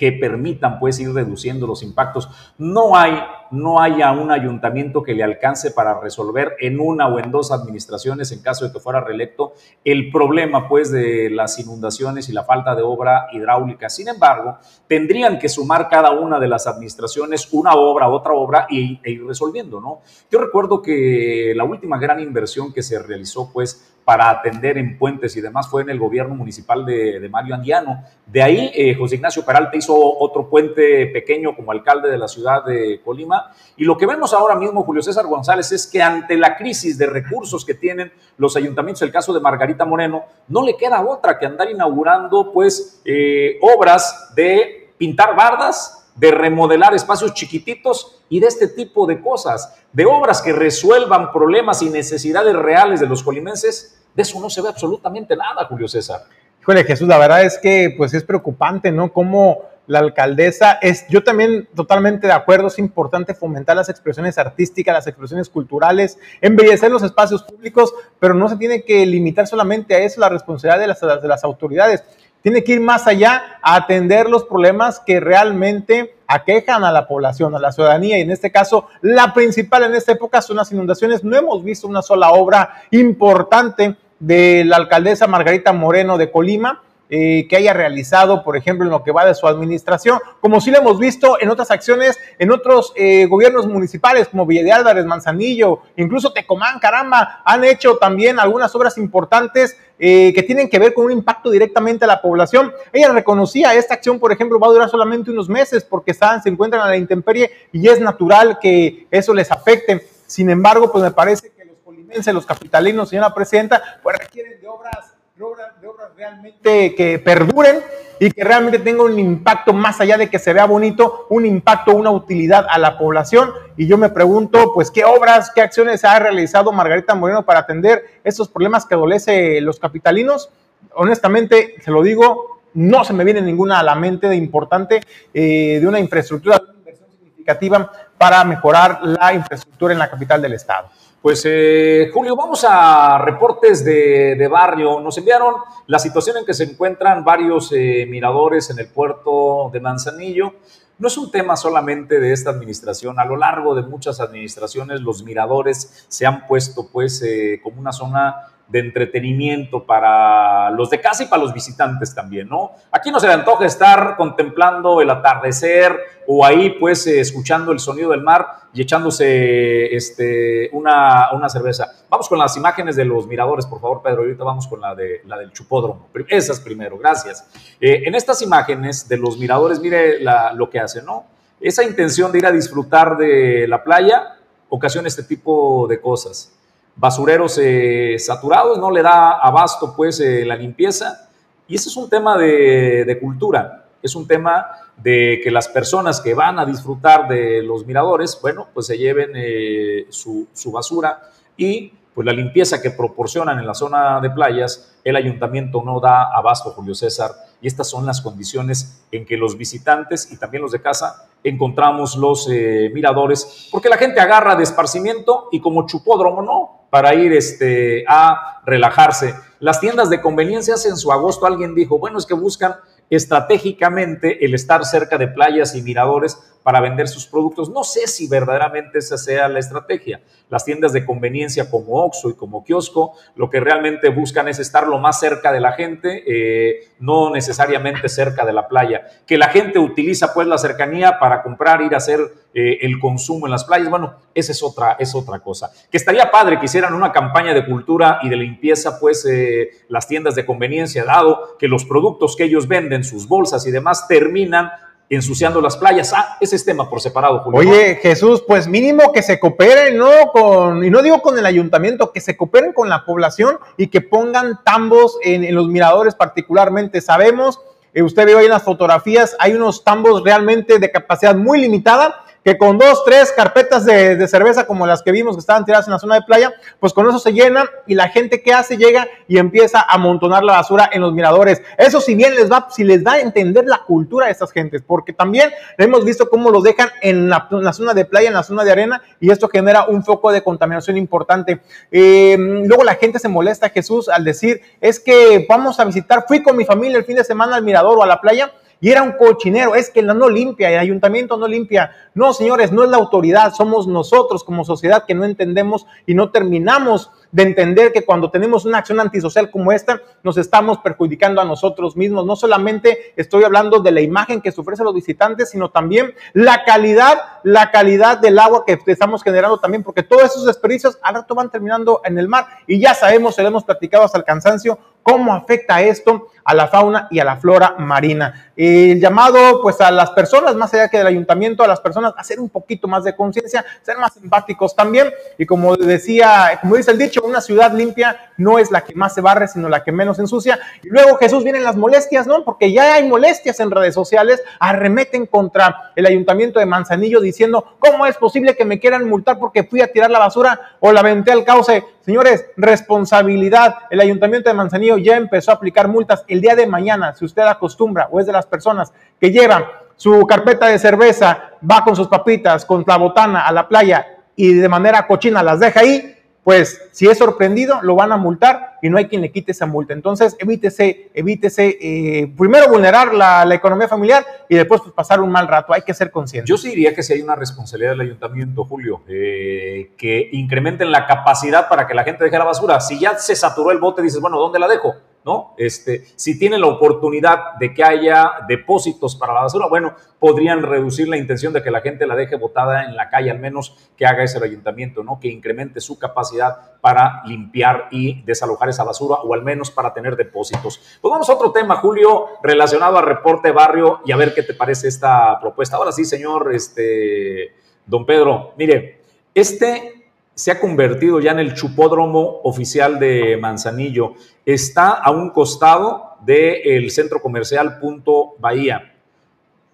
[0.02, 2.28] que permitan pues ir reduciendo los impactos.
[2.58, 3.22] No hay,
[3.52, 8.32] no haya un ayuntamiento que le alcance para resolver en una o en dos administraciones,
[8.32, 9.52] en caso de que fuera reelecto,
[9.84, 13.88] el problema pues de las inundaciones y la falta de obra hidráulica.
[13.88, 18.98] Sin embargo, tendrían que sumar cada una de las administraciones una obra, otra obra e
[19.04, 20.00] ir resolviendo, ¿no?
[20.32, 25.36] Yo recuerdo que la última gran inversión que se realizó pues para atender en puentes
[25.36, 28.02] y demás fue en el gobierno municipal de, Mario Andiano.
[28.26, 32.64] De ahí, eh, José Ignacio Peralta hizo otro puente pequeño como alcalde de la ciudad
[32.64, 33.52] de Colima.
[33.76, 37.06] Y lo que vemos ahora mismo, Julio César González, es que ante la crisis de
[37.06, 41.46] recursos que tienen los ayuntamientos, el caso de Margarita Moreno, no le queda otra que
[41.46, 48.68] andar inaugurando pues eh, obras de pintar bardas, de remodelar espacios chiquititos y de este
[48.68, 54.22] tipo de cosas, de obras que resuelvan problemas y necesidades reales de los colimenses, de
[54.22, 56.24] eso no se ve absolutamente nada, Julio César.
[56.60, 59.12] Híjole, Jesús, la verdad es que pues es preocupante, ¿no?
[59.12, 64.94] Cómo la alcaldesa es, yo también totalmente de acuerdo, es importante fomentar las expresiones artísticas,
[64.94, 69.98] las expresiones culturales, embellecer los espacios públicos, pero no se tiene que limitar solamente a
[69.98, 72.04] eso la responsabilidad de las, de las autoridades
[72.42, 77.54] tiene que ir más allá a atender los problemas que realmente aquejan a la población,
[77.54, 81.24] a la ciudadanía, y en este caso, la principal en esta época son las inundaciones.
[81.24, 86.82] No hemos visto una sola obra importante de la alcaldesa Margarita Moreno de Colima,
[87.14, 90.70] eh, que haya realizado, por ejemplo, en lo que va de su administración, como sí
[90.70, 95.04] lo hemos visto en otras acciones, en otros eh, gobiernos municipales, como Villa de Álvarez,
[95.04, 100.94] Manzanillo, incluso Tecomán, caramba, han hecho también algunas obras importantes eh, que tienen que ver
[100.94, 102.72] con un impacto directamente a la población.
[102.94, 106.48] Ella reconocía, esta acción, por ejemplo, va a durar solamente unos meses porque están, se
[106.48, 110.08] encuentran a la intemperie y es natural que eso les afecte.
[110.26, 114.66] Sin embargo, pues me parece que los polimenses, los capitalinos, señora presidenta, pues requieren de
[114.66, 115.11] obras
[115.42, 117.80] de obras, realmente que perduren
[118.20, 121.92] y que realmente tengan un impacto más allá de que se vea bonito, un impacto,
[121.96, 123.50] una utilidad a la población.
[123.76, 128.04] Y yo me pregunto, pues, ¿qué obras, qué acciones ha realizado Margarita Moreno para atender
[128.22, 130.50] estos problemas que adolece los capitalinos?
[130.94, 135.00] Honestamente, se lo digo, no se me viene ninguna a la mente de importante
[135.34, 140.40] eh, de una infraestructura, de una inversión significativa para mejorar la infraestructura en la capital
[140.40, 140.88] del estado.
[141.22, 144.98] Pues eh, Julio, vamos a reportes de, barrio.
[144.98, 145.54] Nos enviaron
[145.86, 150.54] la situación en que se encuentran varios eh, miradores en el puerto de Manzanillo.
[150.98, 153.20] No es un tema solamente de esta administración.
[153.20, 157.92] A lo largo de muchas administraciones los miradores se han puesto pues eh, como una
[157.92, 158.34] zona
[158.72, 162.72] de entretenimiento para los de casa y para los visitantes también, ¿no?
[162.90, 165.94] Aquí no se le antoja estar contemplando el atardecer
[166.26, 171.92] o ahí pues eh, escuchando el sonido del mar y echándose este, una, una, cerveza.
[172.08, 174.22] Vamos con las imágenes de los miradores, por favor, Pedro.
[174.22, 176.08] Ahorita vamos con la, de, la del chupódromo.
[176.26, 177.46] Esas primero, gracias.
[177.78, 180.18] Eh, en estas imágenes de los miradores, mire
[180.54, 181.26] lo que hacen, ¿no?
[181.60, 184.38] Esa intención de ir a disfrutar de la playa
[184.70, 186.58] ocasiona este tipo de cosas
[186.96, 191.28] basureros eh, saturados, no le da abasto pues eh, la limpieza.
[191.66, 194.66] Y ese es un tema de, cultura, es un tema
[194.96, 199.30] de que las personas que van a disfrutar de los miradores, bueno, pues se lleven
[199.34, 204.96] eh, su, su, basura y pues la limpieza que proporcionan en la zona de playas,
[205.04, 209.56] el ayuntamiento no da abasto, Julio César, y estas son las condiciones en que los
[209.56, 212.48] visitantes y también los de casa encontramos los
[212.92, 218.60] miradores, porque la gente agarra de esparcimiento y como chupódromo no, para ir este, a
[218.66, 219.34] relajarse.
[219.60, 222.76] Las tiendas de conveniencia en su agosto alguien dijo, bueno, es que buscan
[223.10, 227.70] estratégicamente el estar cerca de playas y miradores para vender sus productos.
[227.70, 230.20] No sé si verdaderamente esa sea la estrategia.
[230.48, 234.86] Las tiendas de conveniencia como Oxxo y como Kiosco, lo que realmente buscan es estar
[234.86, 239.06] lo más cerca de la gente, eh, no necesariamente cerca de la playa.
[239.26, 242.20] Que la gente utiliza pues la cercanía para comprar, ir a hacer
[242.54, 245.70] eh, el consumo en las playas, bueno, esa es otra, es otra cosa.
[245.90, 250.06] Que estaría padre que hicieran una campaña de cultura y de limpieza, pues eh, las
[250.06, 254.70] tiendas de conveniencia, dado que los productos que ellos venden, sus bolsas y demás, terminan
[255.16, 256.12] ensuciando las playas.
[256.14, 257.60] Ah, ese es tema por separado, Julio.
[257.60, 260.10] Oye, Jesús, pues mínimo que se cooperen, ¿no?
[260.32, 264.00] Con, y no digo con el ayuntamiento, que se cooperen con la población y que
[264.00, 267.00] pongan tambos en, los miradores particularmente.
[267.00, 267.60] Sabemos,
[267.92, 272.21] eh, usted vio ahí en las fotografías, hay unos tambos realmente de capacidad muy limitada
[272.44, 275.92] que con dos, tres carpetas de, cerveza como las que vimos que estaban tiradas en
[275.92, 279.06] la zona de playa, pues con eso se llena y la gente que hace llega
[279.28, 281.62] y empieza a amontonar la basura en los miradores.
[281.78, 284.82] Eso si bien les va, si les da a entender la cultura de estas gentes,
[284.86, 288.64] porque también hemos visto cómo los dejan en la, zona de playa, en la zona
[288.64, 291.60] de arena y esto genera un foco de contaminación importante.
[291.90, 296.42] Eh, luego la gente se molesta, Jesús, al decir, es que vamos a visitar, fui
[296.42, 298.52] con mi familia el fin de semana al mirador o a la playa
[298.82, 301.92] y era un cochinero, es que no limpia, el ayuntamiento no limpia.
[302.14, 306.32] No, señores, no es la autoridad, somos nosotros como sociedad que no entendemos y no
[306.32, 311.44] terminamos de entender que cuando tenemos una acción antisocial como esta, nos estamos perjudicando a
[311.44, 312.26] nosotros mismos.
[312.26, 316.12] No solamente estoy hablando de la imagen que se ofrece a los visitantes, sino también
[316.32, 321.14] la calidad, la calidad del agua que estamos generando también, porque todos esos desperdicios al
[321.14, 324.24] rato van terminando en el mar y ya sabemos, se lo hemos platicado hasta el
[324.24, 328.50] cansancio, cómo afecta esto a la fauna y a la flora marina.
[328.56, 332.20] El llamado pues a las personas, más allá que del ayuntamiento, a las personas a
[332.20, 336.90] hacer un poquito más de conciencia, ser más empáticos también y como decía, como dice
[336.90, 339.92] el dicho, una ciudad limpia no es la que más se barre, sino la que
[339.92, 340.58] menos ensucia.
[340.82, 342.44] Y luego Jesús vienen las molestias, ¿no?
[342.44, 348.06] Porque ya hay molestias en redes sociales, arremeten contra el ayuntamiento de Manzanillo diciendo, ¿cómo
[348.06, 351.32] es posible que me quieran multar porque fui a tirar la basura o la aventé
[351.32, 351.84] al cauce?
[352.04, 353.76] Señores, responsabilidad.
[353.88, 357.42] El ayuntamiento de Manzanillo ya empezó a aplicar multas el día de mañana, si usted
[357.42, 359.64] acostumbra o es de las personas que llevan
[359.96, 364.52] su carpeta de cerveza, va con sus papitas, con la botana a la playa y
[364.52, 368.90] de manera cochina las deja ahí, pues si es sorprendido, lo van a multar y
[368.90, 369.92] no hay quien le quite esa multa.
[369.92, 375.46] Entonces, evítese, evítese eh, primero vulnerar la, economía familiar y después pues, pasar un mal
[375.46, 375.72] rato.
[375.72, 376.48] Hay que ser consciente.
[376.48, 381.06] Yo sí diría que si hay una responsabilidad del ayuntamiento, Julio, eh, que incrementen la
[381.06, 382.80] capacidad para que la gente deje la basura.
[382.80, 384.96] Si ya se saturó el bote, dices, bueno, ¿dónde la dejo?
[385.24, 385.54] ¿No?
[385.56, 391.08] Este, si tienen la oportunidad de que haya depósitos para la basura, bueno, podrían reducir
[391.08, 394.06] la intención de que la gente la deje botada en la calle, al menos que
[394.06, 395.20] haga ese ayuntamiento, ¿no?
[395.20, 400.16] Que incremente su capacidad para limpiar y desalojar esa basura o al menos para tener
[400.16, 400.98] depósitos.
[401.00, 404.54] Pues vamos a otro tema, Julio, relacionado al reporte barrio y a ver qué te
[404.54, 405.76] parece esta propuesta.
[405.76, 407.54] Ahora sí, señor, este,
[407.86, 409.02] don Pedro, mire,
[409.34, 410.01] este
[410.34, 414.14] se ha convertido ya en el chupódromo oficial de Manzanillo.
[414.44, 418.92] Está a un costado del centro comercial Punto Bahía.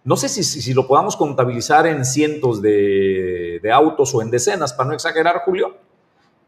[0.04, 4.94] No sé si, lo podamos contabilizar en cientos de, autos o en decenas, para no
[4.94, 5.76] exagerar, Julio,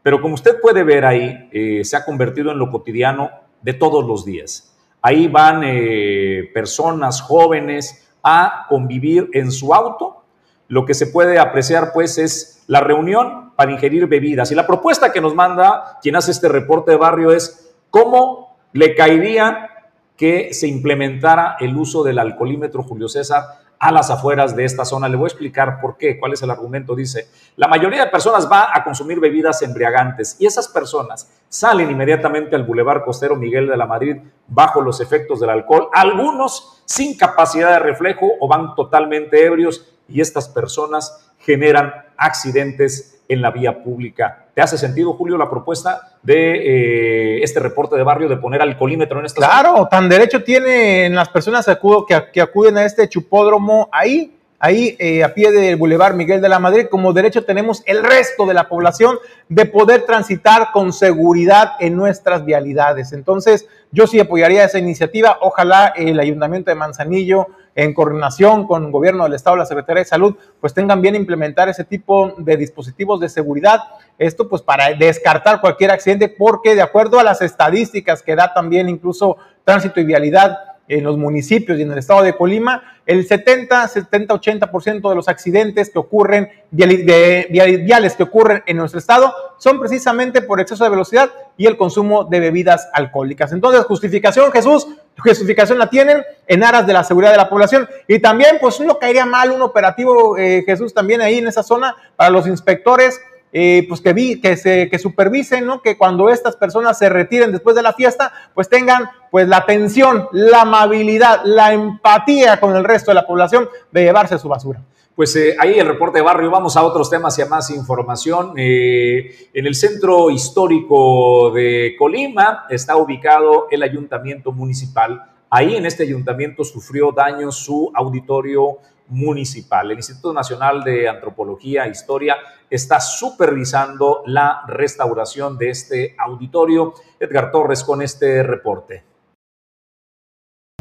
[0.01, 3.29] pero como usted puede ver ahí, eh, se ha convertido en lo cotidiano
[3.61, 4.75] de todos los días.
[5.01, 10.23] Ahí van eh, personas jóvenes a convivir en su auto.
[10.67, 14.51] Lo que se puede apreciar, pues, es la reunión para ingerir bebidas.
[14.51, 18.95] Y la propuesta que nos manda quien hace este reporte de barrio es cómo le
[18.95, 19.69] caería
[20.17, 23.43] que se implementara el uso del alcoholímetro Julio César
[23.77, 25.07] a las afueras de esta zona.
[25.07, 26.95] Le voy a explicar por qué, cuál es el argumento.
[26.95, 32.55] Dice, la mayoría de personas va a consumir bebidas embriagantes y esas personas salen inmediatamente
[32.55, 37.73] al Boulevard Costero Miguel de la Madrid bajo los efectos del alcohol, algunos sin capacidad
[37.73, 44.47] de reflejo o van totalmente ebrios y estas personas generan accidentes en la vía pública.
[44.53, 49.19] ¿Te hace sentido, Julio, la propuesta de eh, este reporte de barrio de poner alcoholímetro
[49.19, 54.37] en esta Claro, tan derecho tienen las personas que, que acuden a este chupódromo ahí
[54.61, 58.45] ahí eh, a pie del Boulevard Miguel de la Madrid, como derecho tenemos el resto
[58.45, 59.17] de la población
[59.49, 63.11] de poder transitar con seguridad en nuestras vialidades.
[63.11, 65.39] Entonces, yo sí apoyaría esa iniciativa.
[65.41, 70.09] Ojalá el Ayuntamiento de Manzanillo, en coordinación con el Gobierno del Estado, la Secretaría de
[70.09, 73.79] Salud, pues tengan bien implementar ese tipo de dispositivos de seguridad.
[74.19, 78.89] Esto pues para descartar cualquier accidente, porque de acuerdo a las estadísticas que da también
[78.89, 80.57] incluso Tránsito y Vialidad,
[80.91, 85.27] en los municipios y en el estado de Colima, el 70, 70, 80% de los
[85.29, 91.31] accidentes que ocurren, viales que ocurren en nuestro estado, son precisamente por exceso de velocidad
[91.55, 93.53] y el consumo de bebidas alcohólicas.
[93.53, 94.87] Entonces, justificación, Jesús,
[95.17, 97.87] justificación la tienen en aras de la seguridad de la población.
[98.07, 101.95] Y también, pues, no caería mal un operativo, eh, Jesús, también ahí en esa zona
[102.17, 103.19] para los inspectores
[103.53, 105.81] eh, pues que, vi, que, se, que supervisen, ¿no?
[105.81, 110.27] Que cuando estas personas se retiren después de la fiesta, pues tengan pues la atención,
[110.31, 114.81] la amabilidad, la empatía con el resto de la población de llevarse su basura.
[115.15, 118.53] Pues eh, ahí el reporte de barrio, vamos a otros temas y a más información.
[118.55, 125.21] Eh, en el centro histórico de Colima está ubicado el ayuntamiento municipal.
[125.49, 128.77] Ahí en este ayuntamiento sufrió daño su auditorio
[129.11, 129.91] municipal.
[129.91, 132.37] El Instituto Nacional de Antropología e Historia
[132.69, 136.93] está supervisando la restauración de este auditorio.
[137.19, 139.03] Edgar Torres con este reporte.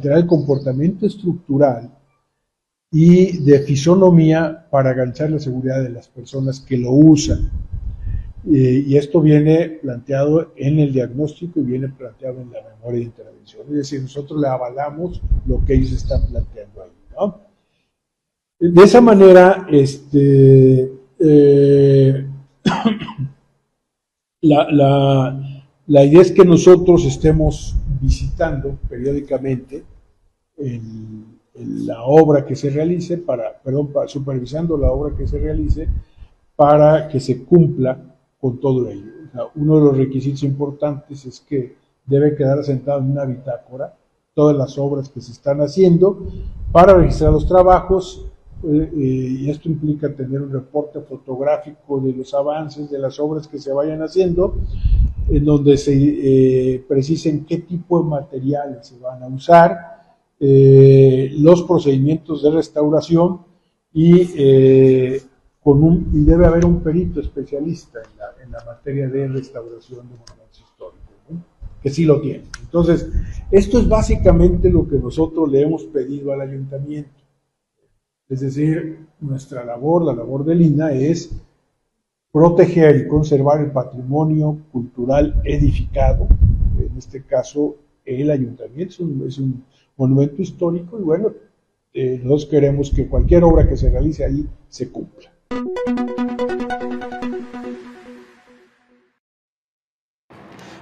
[0.03, 1.91] El comportamiento estructural
[2.91, 7.51] y de fisonomía para garantizar la seguridad de las personas que lo usan.
[8.47, 13.05] Eh, y esto viene planteado en el diagnóstico y viene planteado en la memoria de
[13.05, 13.63] intervención.
[13.69, 16.91] Es decir, nosotros le avalamos lo que ellos están planteando ahí.
[17.13, 17.50] ¿no?
[18.61, 22.27] De esa manera, este, eh,
[24.43, 29.83] la, idea es que nosotros estemos visitando periódicamente
[31.55, 35.89] la obra que se realice, para, perdón, supervisando la obra que se realice
[36.55, 37.99] para que se cumpla
[38.39, 39.11] con todo ello.
[39.55, 43.97] uno de los requisitos importantes es que debe quedar asentado en una bitácora
[44.35, 46.27] todas las obras que se están haciendo
[46.73, 48.30] para registrar los trabajos
[48.63, 53.59] eh, y esto implica tener un reporte fotográfico de los avances de las obras que
[53.59, 54.55] se vayan haciendo,
[55.29, 59.79] en donde se eh, precisen qué tipo de materiales se van a usar,
[60.39, 63.41] eh, los procedimientos de restauración
[63.93, 65.19] y,
[65.63, 70.09] con un, y debe haber un perito especialista en la, en la materia de restauración
[70.09, 71.47] de monumentos históricos,
[71.83, 72.45] que sí lo tiene.
[72.63, 73.11] Entonces,
[73.51, 77.20] esto es básicamente lo que nosotros le hemos pedido al ayuntamiento
[78.31, 81.31] es decir, nuestra labor, la labor del INA es
[82.33, 86.29] proteger y conservar el patrimonio cultural edificado,
[86.79, 89.65] en este caso el ayuntamiento es un,
[89.97, 91.33] monumento histórico y bueno,
[91.93, 95.31] eh, nosotros queremos que cualquier obra que se realice ahí se cumpla.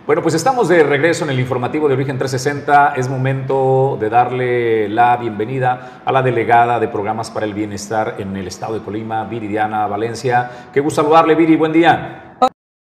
[0.09, 2.95] Bueno, pues estamos de regreso en el informativo de Origen 360.
[2.97, 8.35] Es momento de darle la bienvenida a la delegada de programas para el bienestar en
[8.35, 10.71] el estado de Colima, Viridiana Valencia.
[10.73, 11.57] Qué gusto saludarle, Viri.
[11.57, 12.39] Buen día.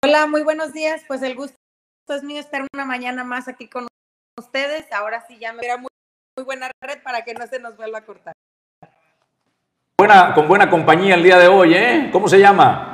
[0.04, 1.04] Hola, muy buenos días.
[1.08, 1.56] Pues el gusto
[2.10, 3.86] es mío estar una mañana más aquí con
[4.36, 4.92] ustedes.
[4.92, 5.90] Ahora sí ya me verá muy,
[6.44, 8.34] buena red para que no se nos vuelva a cortar.
[10.00, 12.10] Buena, con buena compañía el día de hoy, ¿eh?
[12.12, 12.93] ¿Cómo se llama?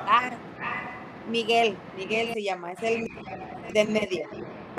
[1.29, 3.07] Miguel, Miguel se llama, es el
[3.71, 4.27] de medio.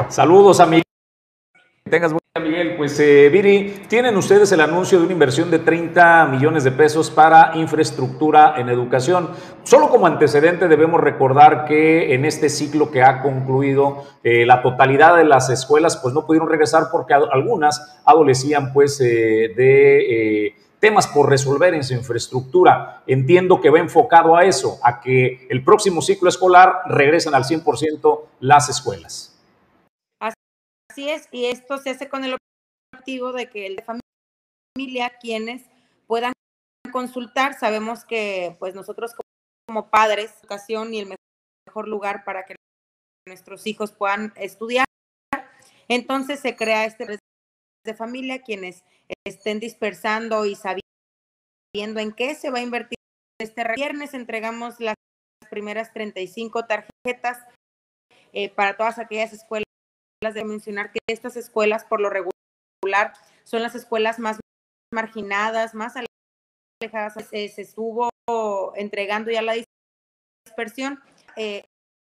[0.09, 0.83] Saludos a Miguel.
[1.89, 2.77] Tengas buen día, Miguel.
[2.77, 7.11] Pues, eh, Viri, tienen ustedes el anuncio de una inversión de 30 millones de pesos
[7.11, 9.31] para infraestructura en educación.
[9.63, 15.17] Solo como antecedente debemos recordar que en este ciclo que ha concluido, eh, la totalidad
[15.17, 21.07] de las escuelas pues no pudieron regresar porque algunas adolecían pues eh, de eh, temas
[21.07, 23.03] por resolver en su infraestructura.
[23.07, 28.25] Entiendo que va enfocado a eso, a que el próximo ciclo escolar regresen al 100%
[28.41, 29.39] las escuelas.
[30.91, 32.37] Así es, y esto se hace con el
[32.93, 33.85] objetivo de que el de
[34.77, 35.63] familia, quienes
[36.07, 36.33] puedan
[36.91, 39.13] consultar, sabemos que pues nosotros
[39.69, 41.15] como padres, educación y el
[41.69, 42.57] mejor lugar para que
[43.29, 44.87] nuestros hijos puedan estudiar.
[45.87, 47.19] Entonces se crea este
[47.85, 48.85] de familia, quienes
[49.27, 52.99] estén dispersando y sabiendo en qué se va a invertir
[53.41, 54.15] este viernes.
[54.15, 54.95] Entregamos las
[55.51, 57.47] primeras 35 tarjetas
[58.33, 59.65] eh, para todas aquellas escuelas.
[60.23, 63.15] De mencionar que estas escuelas, por lo regular,
[63.45, 64.39] son las escuelas más
[64.93, 67.15] marginadas, más alejadas.
[67.31, 68.11] Se, se estuvo
[68.77, 69.55] entregando ya la
[70.47, 71.03] dispersión.
[71.37, 71.65] Eh,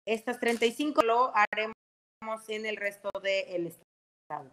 [0.05, 4.49] estas 35 lo haremos en el resto del estado.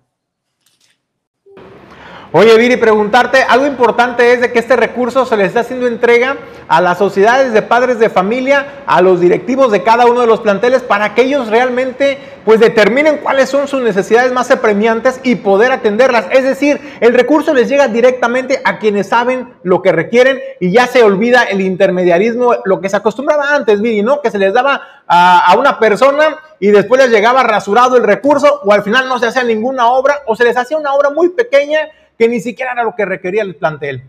[2.37, 6.37] Oye, Viri, preguntarte, algo importante es de que este recurso se le está haciendo entrega
[6.66, 10.41] a las sociedades de padres de familia, a los directivos de cada uno de los
[10.41, 15.70] planteles, para que ellos realmente pues determinen cuáles son sus necesidades más apremiantes y poder
[15.70, 16.26] atenderlas.
[16.32, 20.89] Es decir, el recurso les llega directamente a quienes saben lo que requieren y ya
[20.89, 24.20] se olvida el intermediarismo, lo que se acostumbraba antes, Viri, ¿no?
[24.20, 28.61] Que se les daba a, a una persona y después les llegaba rasurado el recurso
[28.64, 31.28] o al final no se hacía ninguna obra o se les hacía una obra muy
[31.28, 31.78] pequeña
[32.19, 34.03] que ni siquiera era lo que requería el plantel.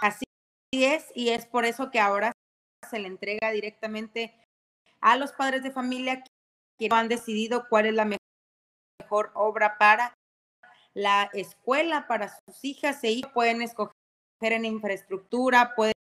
[0.00, 0.24] Así
[0.72, 2.32] es, y es por eso que ahora
[2.88, 4.34] se le entrega directamente
[5.00, 6.24] a los padres de familia
[6.78, 10.14] que han decidido cuál es la mejor obra para
[10.94, 13.32] la escuela, para sus hijas e hijos.
[13.32, 13.94] Pueden escoger
[14.40, 15.94] en infraestructura, pueden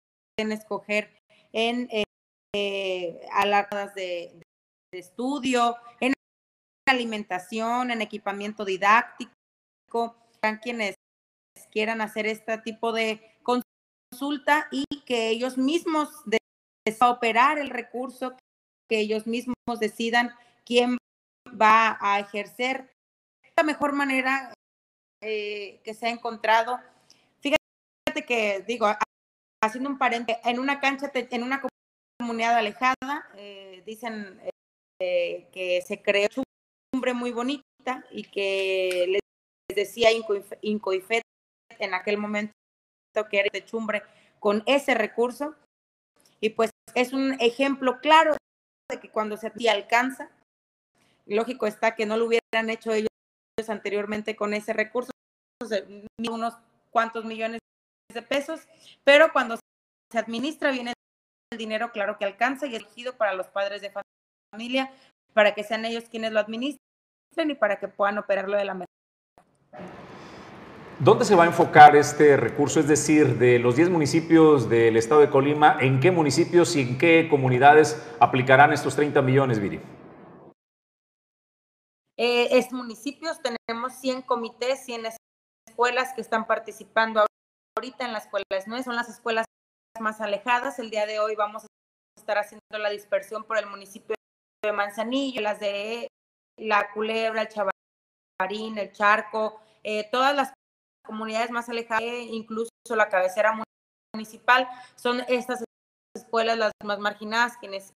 [0.52, 1.10] escoger
[1.52, 1.88] en
[2.54, 4.40] eh, alarmas de,
[4.92, 6.12] de estudio, en
[6.88, 10.16] alimentación, en equipamiento didáctico,
[10.62, 10.94] quienes
[11.70, 16.38] quieran hacer este tipo de consulta y que ellos mismos de
[17.00, 18.36] operar el recurso,
[18.88, 20.32] que ellos mismos decidan
[20.64, 20.96] quién
[21.60, 22.92] va a ejercer
[23.56, 24.52] la mejor manera
[25.22, 26.78] eh, que se ha encontrado.
[27.40, 28.86] Fíjate que, digo,
[29.62, 31.62] haciendo un paréntesis, en una cancha, en una
[32.18, 34.40] comunidad alejada, eh, dicen
[35.00, 36.44] eh, que se creó una
[36.92, 39.20] cumbre muy bonita y que les
[39.74, 40.10] decía
[40.62, 41.22] Incoifet
[41.78, 42.52] en aquel momento
[43.30, 44.02] que era de chumbre
[44.38, 45.54] con ese recurso.
[46.40, 48.36] Y pues es un ejemplo claro
[48.90, 50.30] de que cuando se alcanza,
[51.26, 53.08] lógico está que no lo hubieran hecho ellos
[53.68, 55.10] anteriormente con ese recurso,
[56.28, 56.54] unos
[56.90, 57.60] cuantos millones
[58.12, 58.68] de pesos,
[59.02, 59.56] pero cuando
[60.12, 63.92] se administra bien el dinero, claro que alcanza y es elegido para los padres de
[64.52, 64.92] familia,
[65.32, 66.78] para que sean ellos quienes lo administren
[67.36, 68.85] y para que puedan operarlo de la mejor
[70.98, 72.80] ¿Dónde se va a enfocar este recurso?
[72.80, 76.96] Es decir, de los 10 municipios del estado de Colima, ¿en qué municipios y en
[76.96, 79.78] qué comunidades aplicarán estos 30 millones, Viri?
[82.16, 85.08] Eh, es municipios, tenemos 100 comités, 100
[85.68, 87.26] escuelas que están participando
[87.76, 88.82] ahorita en las escuelas, ¿no?
[88.82, 89.44] Son las escuelas
[90.00, 90.78] más alejadas.
[90.78, 91.66] El día de hoy vamos a
[92.18, 94.16] estar haciendo la dispersión por el municipio
[94.64, 96.08] de Manzanillo, las de
[96.58, 100.55] La Culebra, el Chavarín, el Charco, eh, todas las
[101.06, 103.58] comunidades más alejadas, incluso la cabecera
[104.14, 105.64] municipal, son estas
[106.14, 107.92] escuelas las más marginadas, quienes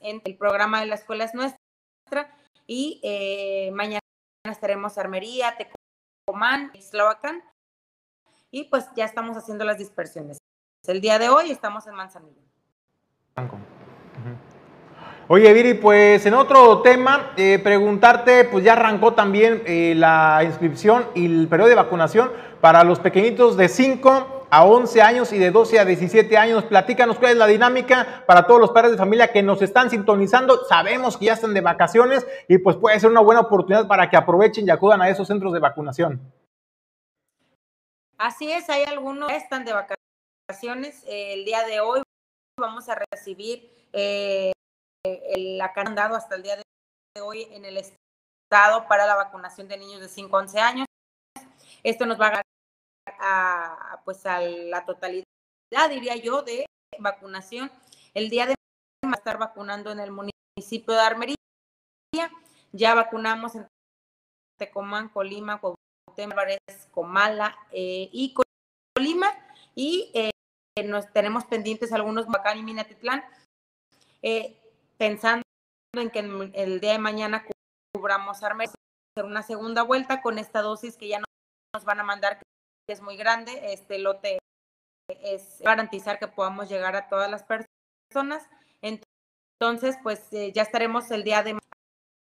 [0.00, 1.58] en el programa de la escuela es nuestra,
[2.66, 4.00] y eh, mañana
[4.44, 7.42] estaremos Armería, Tecomán, Eslavacán,
[8.50, 10.38] y pues ya estamos haciendo las dispersiones.
[10.86, 12.42] El día de hoy estamos en Manzanillo.
[15.28, 21.06] Oye, Viri, pues en otro tema, eh, preguntarte, pues ya arrancó también eh, la inscripción
[21.14, 22.30] y el periodo de vacunación
[22.62, 26.62] para los pequeñitos de 5 a 11 años y de 12 a 17 años.
[26.62, 30.64] Platícanos cuál es la dinámica para todos los padres de familia que nos están sintonizando.
[30.66, 34.16] Sabemos que ya están de vacaciones y pues puede ser una buena oportunidad para que
[34.16, 36.20] aprovechen y acudan a esos centros de vacunación.
[38.16, 41.02] Así es, hay algunos que están de vacaciones.
[41.08, 42.00] el día de hoy
[42.60, 44.52] vamos a recibir eh,
[45.36, 50.00] la dado hasta el día de hoy en el estado para la vacunación de niños
[50.00, 50.86] de 5 a 11 años.
[51.82, 52.42] Esto nos va a
[53.06, 55.24] a, pues a la totalidad,
[55.90, 56.66] diría yo, de
[56.98, 57.70] vacunación.
[58.14, 58.54] El día de
[59.04, 61.36] va a estar vacunando en el municipio de Armería.
[62.72, 63.66] Ya vacunamos en
[64.58, 66.36] Tecomán, Colima, Cuauhtémoc,
[66.90, 68.34] Comala eh, y
[68.94, 69.28] Colima.
[69.74, 70.30] Y eh,
[70.84, 73.24] nos tenemos pendientes algunos Bacán y Minatitlán.
[74.22, 74.56] Eh,
[74.96, 75.42] pensando
[75.96, 76.20] en que
[76.54, 77.44] el día de mañana
[77.94, 78.72] cubramos Armería,
[79.14, 82.40] hacer una segunda vuelta con esta dosis que ya nos van a mandar,
[82.86, 83.72] que es muy grande.
[83.72, 84.38] Este lote
[85.08, 88.48] es garantizar que podamos llegar a todas las personas.
[88.82, 91.58] Entonces, pues eh, ya estaremos el día de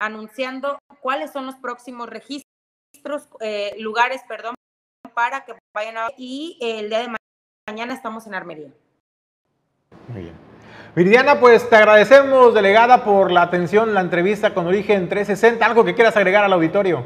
[0.00, 4.54] anunciando cuáles son los próximos registros, eh, lugares, perdón,
[5.14, 6.08] para que vayan a...
[6.16, 7.16] Y el día de
[7.68, 8.72] mañana estamos en Armería.
[10.08, 10.50] Muy bien.
[10.94, 15.64] Viridiana, pues te agradecemos, delegada, por la atención, la entrevista con Origen 360.
[15.64, 17.04] ¿Algo que quieras agregar al auditorio?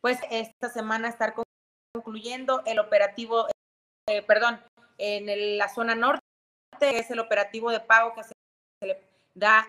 [0.00, 1.34] Pues esta semana estar
[1.94, 3.46] concluyendo el operativo
[4.26, 4.60] perdón,
[4.96, 6.20] en la zona norte,
[6.80, 8.32] que es el operativo de pago que se
[8.82, 9.68] le da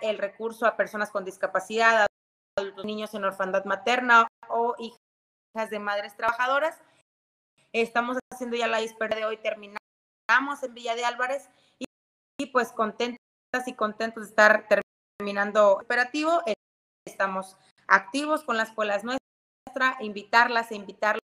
[0.00, 5.78] el recurso a personas con discapacidad, a los niños en orfandad materna o hijas de
[5.78, 6.80] madres trabajadoras.
[7.72, 11.84] Estamos haciendo ya la dispersión de hoy, terminamos en Villa de Álvarez y,
[12.38, 13.18] y pues contentas
[13.66, 14.68] y contentos de estar
[15.18, 16.42] terminando el operativo.
[17.06, 17.56] Estamos
[17.88, 19.23] activos con las escuelas nuestras,
[20.00, 21.20] invitarlas e invitarlos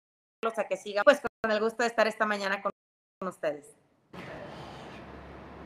[0.56, 2.72] a que sigan, pues con el gusto de estar esta mañana con,
[3.26, 3.74] ustedes.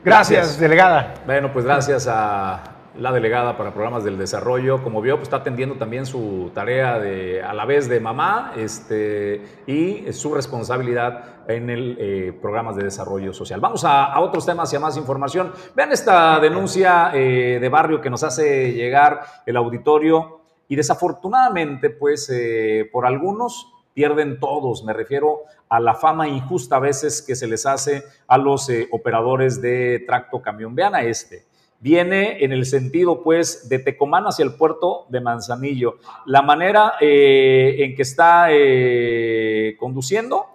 [0.03, 1.13] Gracias, delegada.
[1.25, 2.63] Bueno, pues gracias a
[2.97, 4.83] la delegada para programas del desarrollo.
[4.83, 9.63] Como vio, pues está atendiendo también su tarea de, a la vez de mamá este,
[9.67, 13.59] y su responsabilidad en el eh, programas de desarrollo social.
[13.59, 15.53] Vamos a, otros temas y a más información.
[15.75, 20.40] Vean esta denuncia eh, de barrio que nos hace llegar el auditorio
[20.71, 24.83] y desafortunadamente, pues eh, por algunos pierden todos.
[24.83, 29.61] Me refiero a la fama injusta a veces que se les hace a los operadores
[29.61, 30.73] de tracto camión.
[30.73, 31.51] Vean a este
[31.81, 35.97] viene en el sentido, pues, de Tecomán hacia el puerto de Manzanillo.
[36.25, 40.45] La manera eh, en que está eh, conduciendo,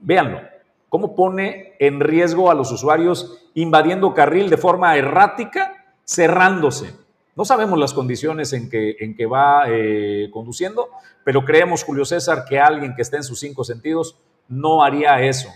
[0.00, 0.40] véanlo,
[0.88, 7.07] cómo pone en riesgo a los usuarios invadiendo carril de forma errática, cerrándose.
[7.38, 10.88] No sabemos las condiciones en que, en que va eh, conduciendo,
[11.22, 14.18] pero creemos, Julio César, que alguien que esté en sus cinco sentidos
[14.48, 15.48] no haría eso.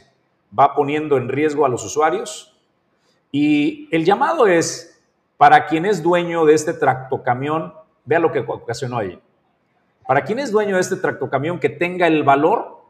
[0.57, 2.57] Va poniendo en riesgo a los usuarios,
[3.33, 5.03] y el llamado es
[5.37, 7.74] para quien es dueño de este tractocamión,
[8.05, 9.18] vea lo que ocasionó ahí.
[10.07, 12.80] Para quien es dueño de este tractocamión, que tenga el valor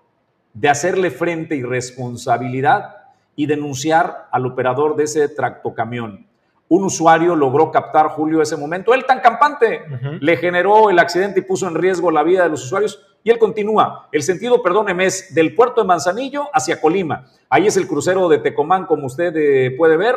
[0.53, 2.97] de hacerle frente y responsabilidad
[3.37, 6.27] y denunciar al operador de ese tractocamión.
[6.73, 8.95] Un usuario logró captar, Julio, ese momento.
[8.95, 9.83] Él tan campante
[10.21, 12.99] le generó el accidente y puso en riesgo la vida de los usuarios.
[13.23, 14.09] Y él continúa.
[14.11, 17.27] El sentido, perdóneme, es del puerto de Manzanillo hacia Colima.
[17.51, 20.17] Ahí es el crucero de Tecomán, como usted eh, puede ver.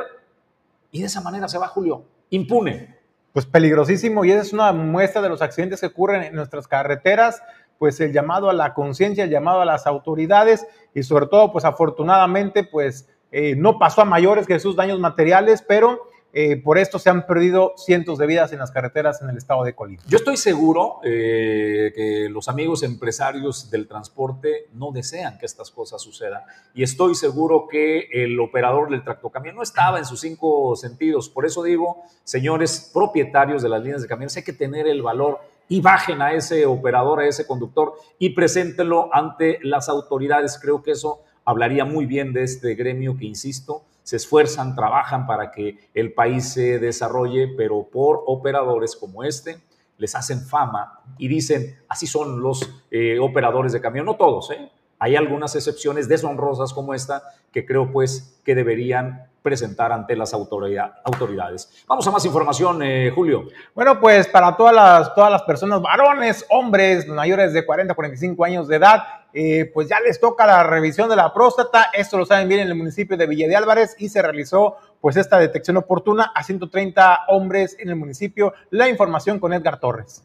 [0.91, 2.99] Y de esa manera se va Julio, impune.
[3.33, 7.41] Pues peligrosísimo y esa es una muestra de los accidentes que ocurren en nuestras carreteras,
[7.77, 11.65] pues el llamado a la conciencia, el llamado a las autoridades y sobre todo, pues
[11.65, 16.99] afortunadamente, pues eh, no pasó a mayores que sus daños materiales, pero eh, por esto
[16.99, 20.03] se han perdido cientos de vidas en las carreteras en el estado de Colima.
[20.05, 26.01] Yo estoy seguro eh, que los amigos empresarios del transporte no desean que estas cosas
[26.01, 26.41] sucedan.
[26.73, 31.29] Y estoy seguro que el operador del tractocamión no estaba en sus cinco sentidos.
[31.29, 35.39] Por eso digo, señores propietarios de las líneas de camiones, hay que tener el valor
[35.69, 40.59] y bajen a ese operador, a ese conductor y preséntenlo ante las autoridades.
[40.61, 45.51] Creo que eso hablaría muy bien de este gremio que, insisto, se esfuerzan, trabajan para
[45.51, 49.57] que el país se desarrolle, pero por operadores como este
[49.97, 54.69] les hacen fama y dicen, así son los eh, operadores de camión, no todos, ¿eh?
[54.99, 61.83] hay algunas excepciones deshonrosas como esta que creo pues que deberían presentar ante las autoridades.
[61.87, 63.45] Vamos a más información, eh, Julio.
[63.75, 68.67] Bueno, pues para todas las, todas las personas, varones, hombres mayores de 40 45 años
[68.67, 69.03] de edad,
[69.37, 71.89] eh, pues ya les toca la revisión de la próstata.
[71.91, 75.17] Esto lo saben bien en el municipio de Villa de Álvarez y se realizó pues
[75.17, 78.53] esta detección oportuna a 130 hombres en el municipio.
[78.69, 80.23] La información con Edgar Torres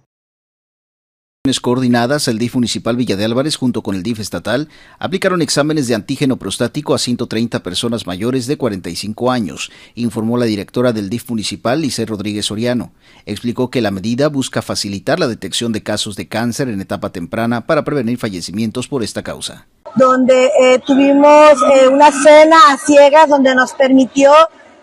[1.63, 4.69] coordinadas, el DIF municipal Villa de Álvarez junto con el DIF estatal
[4.99, 10.93] aplicaron exámenes de antígeno prostático a 130 personas mayores de 45 años, informó la directora
[10.93, 12.93] del DIF municipal, Lice Rodríguez Soriano.
[13.25, 17.67] Explicó que la medida busca facilitar la detección de casos de cáncer en etapa temprana
[17.67, 19.67] para prevenir fallecimientos por esta causa.
[19.97, 24.31] Donde eh, tuvimos eh, una cena a ciegas donde nos permitió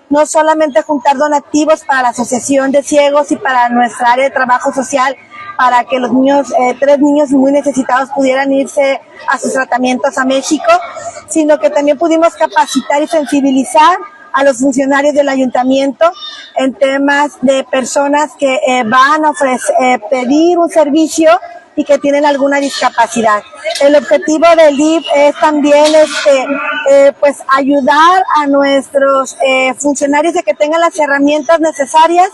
[0.09, 4.73] no solamente juntar donativos para la Asociación de Ciegos y para nuestra área de trabajo
[4.73, 5.15] social,
[5.57, 10.23] para que los niños, eh, tres niños muy necesitados pudieran irse a sus tratamientos a
[10.23, 10.71] México,
[11.27, 13.97] sino que también pudimos capacitar y sensibilizar
[14.33, 16.11] a los funcionarios del ayuntamiento
[16.55, 21.31] en temas de personas que eh, van a ofrecer, eh, pedir un servicio
[21.75, 23.41] y que tienen alguna discapacidad.
[23.81, 29.37] El objetivo del DIF es también este, pues ayudar a nuestros
[29.77, 32.29] funcionarios de que tengan las herramientas necesarias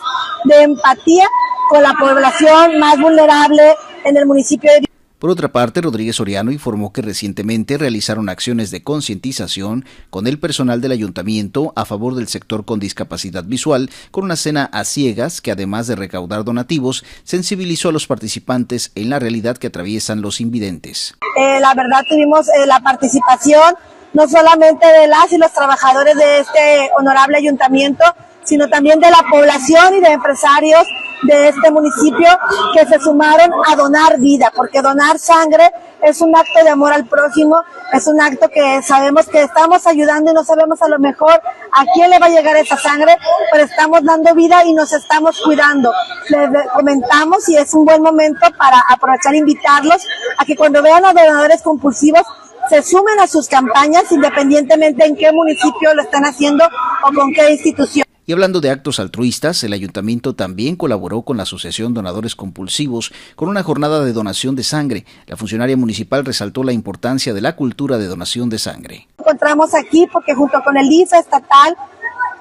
[0.45, 1.27] de empatía
[1.69, 4.87] con la población más vulnerable en el municipio de
[5.23, 10.81] por otra parte, Rodríguez Soriano informó que recientemente realizaron acciones de concientización con el personal
[10.81, 15.53] del ayuntamiento a favor del sector con discapacidad visual, con una cena a ciegas que
[15.53, 21.15] además de recaudar donativos, sensibilizó a los participantes en la realidad que atraviesan los invidentes.
[21.39, 23.75] Eh, la verdad tuvimos eh, la participación
[24.11, 28.03] no solamente de las y los trabajadores de este honorable ayuntamiento,
[28.43, 30.85] sino también de la población y de empresarios
[31.23, 32.27] de este municipio
[32.73, 35.71] que se sumaron a donar vida, porque donar sangre
[36.01, 37.61] es un acto de amor al prójimo,
[37.93, 41.31] es un acto que sabemos que estamos ayudando y no sabemos a lo mejor
[41.71, 43.17] a quién le va a llegar esa sangre,
[43.51, 45.93] pero estamos dando vida y nos estamos cuidando.
[46.29, 50.05] Les comentamos y es un buen momento para aprovechar e invitarlos
[50.37, 52.23] a que cuando vean a donadores compulsivos
[52.69, 56.65] se sumen a sus campañas independientemente en qué municipio lo están haciendo
[57.03, 58.12] o con qué institución.
[58.25, 63.49] Y hablando de actos altruistas, el ayuntamiento también colaboró con la Asociación Donadores Compulsivos con
[63.49, 65.05] una jornada de donación de sangre.
[65.27, 69.07] La funcionaria municipal resaltó la importancia de la cultura de donación de sangre.
[69.19, 71.75] Encontramos aquí porque junto con el IFE estatal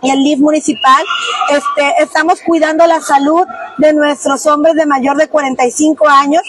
[0.02, 1.04] y el LIF municipal,
[1.50, 3.44] este, estamos cuidando la salud
[3.78, 6.42] de nuestros hombres de mayor de 45 años,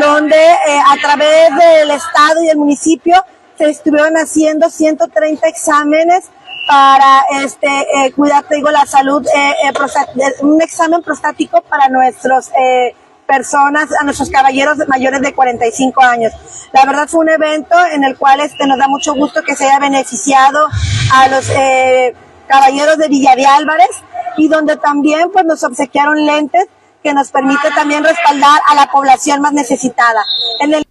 [0.00, 3.16] donde eh, a través del Estado y el municipio
[3.58, 6.30] se estuvieron haciendo 130 exámenes
[6.66, 12.94] para este eh, cuidar, digo, la salud, eh, eh un examen prostático para nuestros eh,
[13.26, 16.32] personas, a nuestros caballeros mayores de 45 años.
[16.72, 19.66] La verdad fue un evento en el cual este, nos da mucho gusto que se
[19.66, 20.68] haya beneficiado
[21.12, 22.14] a los eh,
[22.46, 23.90] caballeros de Villa de Álvarez
[24.36, 26.66] y donde también pues nos obsequiaron lentes
[27.06, 30.26] que nos permite también respaldar a la población más necesitada.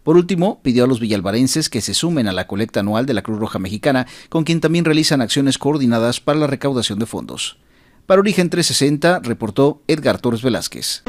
[0.02, 3.22] Por último, pidió a los villalvarenses que se sumen a la colecta anual de la
[3.22, 7.58] Cruz Roja Mexicana, con quien también realizan acciones coordinadas para la recaudación de fondos.
[8.06, 11.04] Para Origen 360, reportó Edgar Torres Velázquez.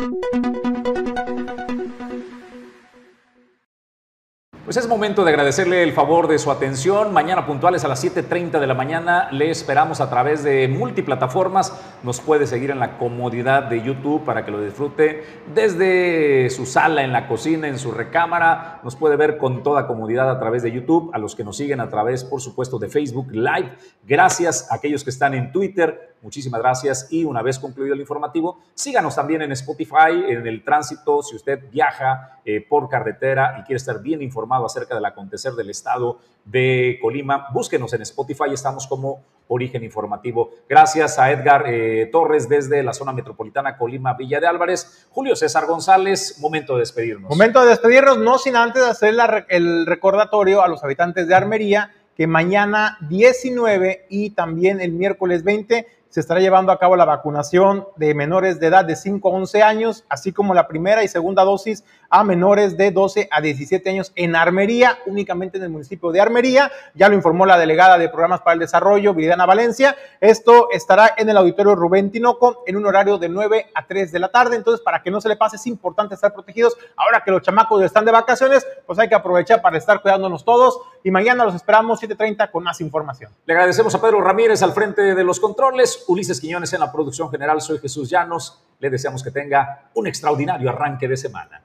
[4.67, 7.13] Pues es momento de agradecerle el favor de su atención.
[7.13, 11.73] Mañana puntuales a las 7.30 de la mañana le esperamos a través de multiplataformas.
[12.03, 15.23] Nos puede seguir en la comodidad de YouTube para que lo disfrute
[15.55, 18.81] desde su sala, en la cocina, en su recámara.
[18.83, 21.13] Nos puede ver con toda comodidad a través de YouTube.
[21.15, 23.73] A los que nos siguen a través, por supuesto, de Facebook Live.
[24.03, 28.59] Gracias a aquellos que están en Twitter Muchísimas gracias y una vez concluido el informativo,
[28.75, 33.77] síganos también en Spotify, en el tránsito, si usted viaja eh, por carretera y quiere
[33.77, 39.23] estar bien informado acerca del acontecer del estado de Colima, búsquenos en Spotify, estamos como
[39.49, 40.51] Origen Informativo.
[40.69, 45.07] Gracias a Edgar eh, Torres desde la zona metropolitana Colima, Villa de Álvarez.
[45.11, 47.31] Julio César González, momento de despedirnos.
[47.31, 49.15] Momento de despedirnos, no sin antes hacer
[49.49, 55.87] el recordatorio a los habitantes de Armería que mañana 19 y también el miércoles 20
[56.17, 59.63] se estará llevando a cabo la vacunación de menores de edad de 5 a 11
[59.63, 64.13] años, así como la primera y segunda dosis a menores de 12 a 17 años
[64.15, 66.71] en Armería, únicamente en el municipio de Armería.
[66.95, 69.97] Ya lo informó la delegada de Programas para el Desarrollo, Viridiana Valencia.
[70.21, 74.19] Esto estará en el auditorio Rubén Tinoco en un horario de 9 a 3 de
[74.19, 74.57] la tarde.
[74.57, 76.77] Entonces, para que no se le pase, es importante estar protegidos.
[76.97, 80.81] Ahora que los chamacos están de vacaciones, pues hay que aprovechar para estar cuidándonos todos.
[81.03, 83.33] Y mañana los esperamos 7.30 con más información.
[83.45, 86.05] Le agradecemos a Pedro Ramírez al frente de los controles.
[86.09, 87.61] Ulises Quiñones en la producción general.
[87.61, 88.63] Soy Jesús Llanos.
[88.79, 91.63] Le deseamos que tenga un extraordinario arranque de semana.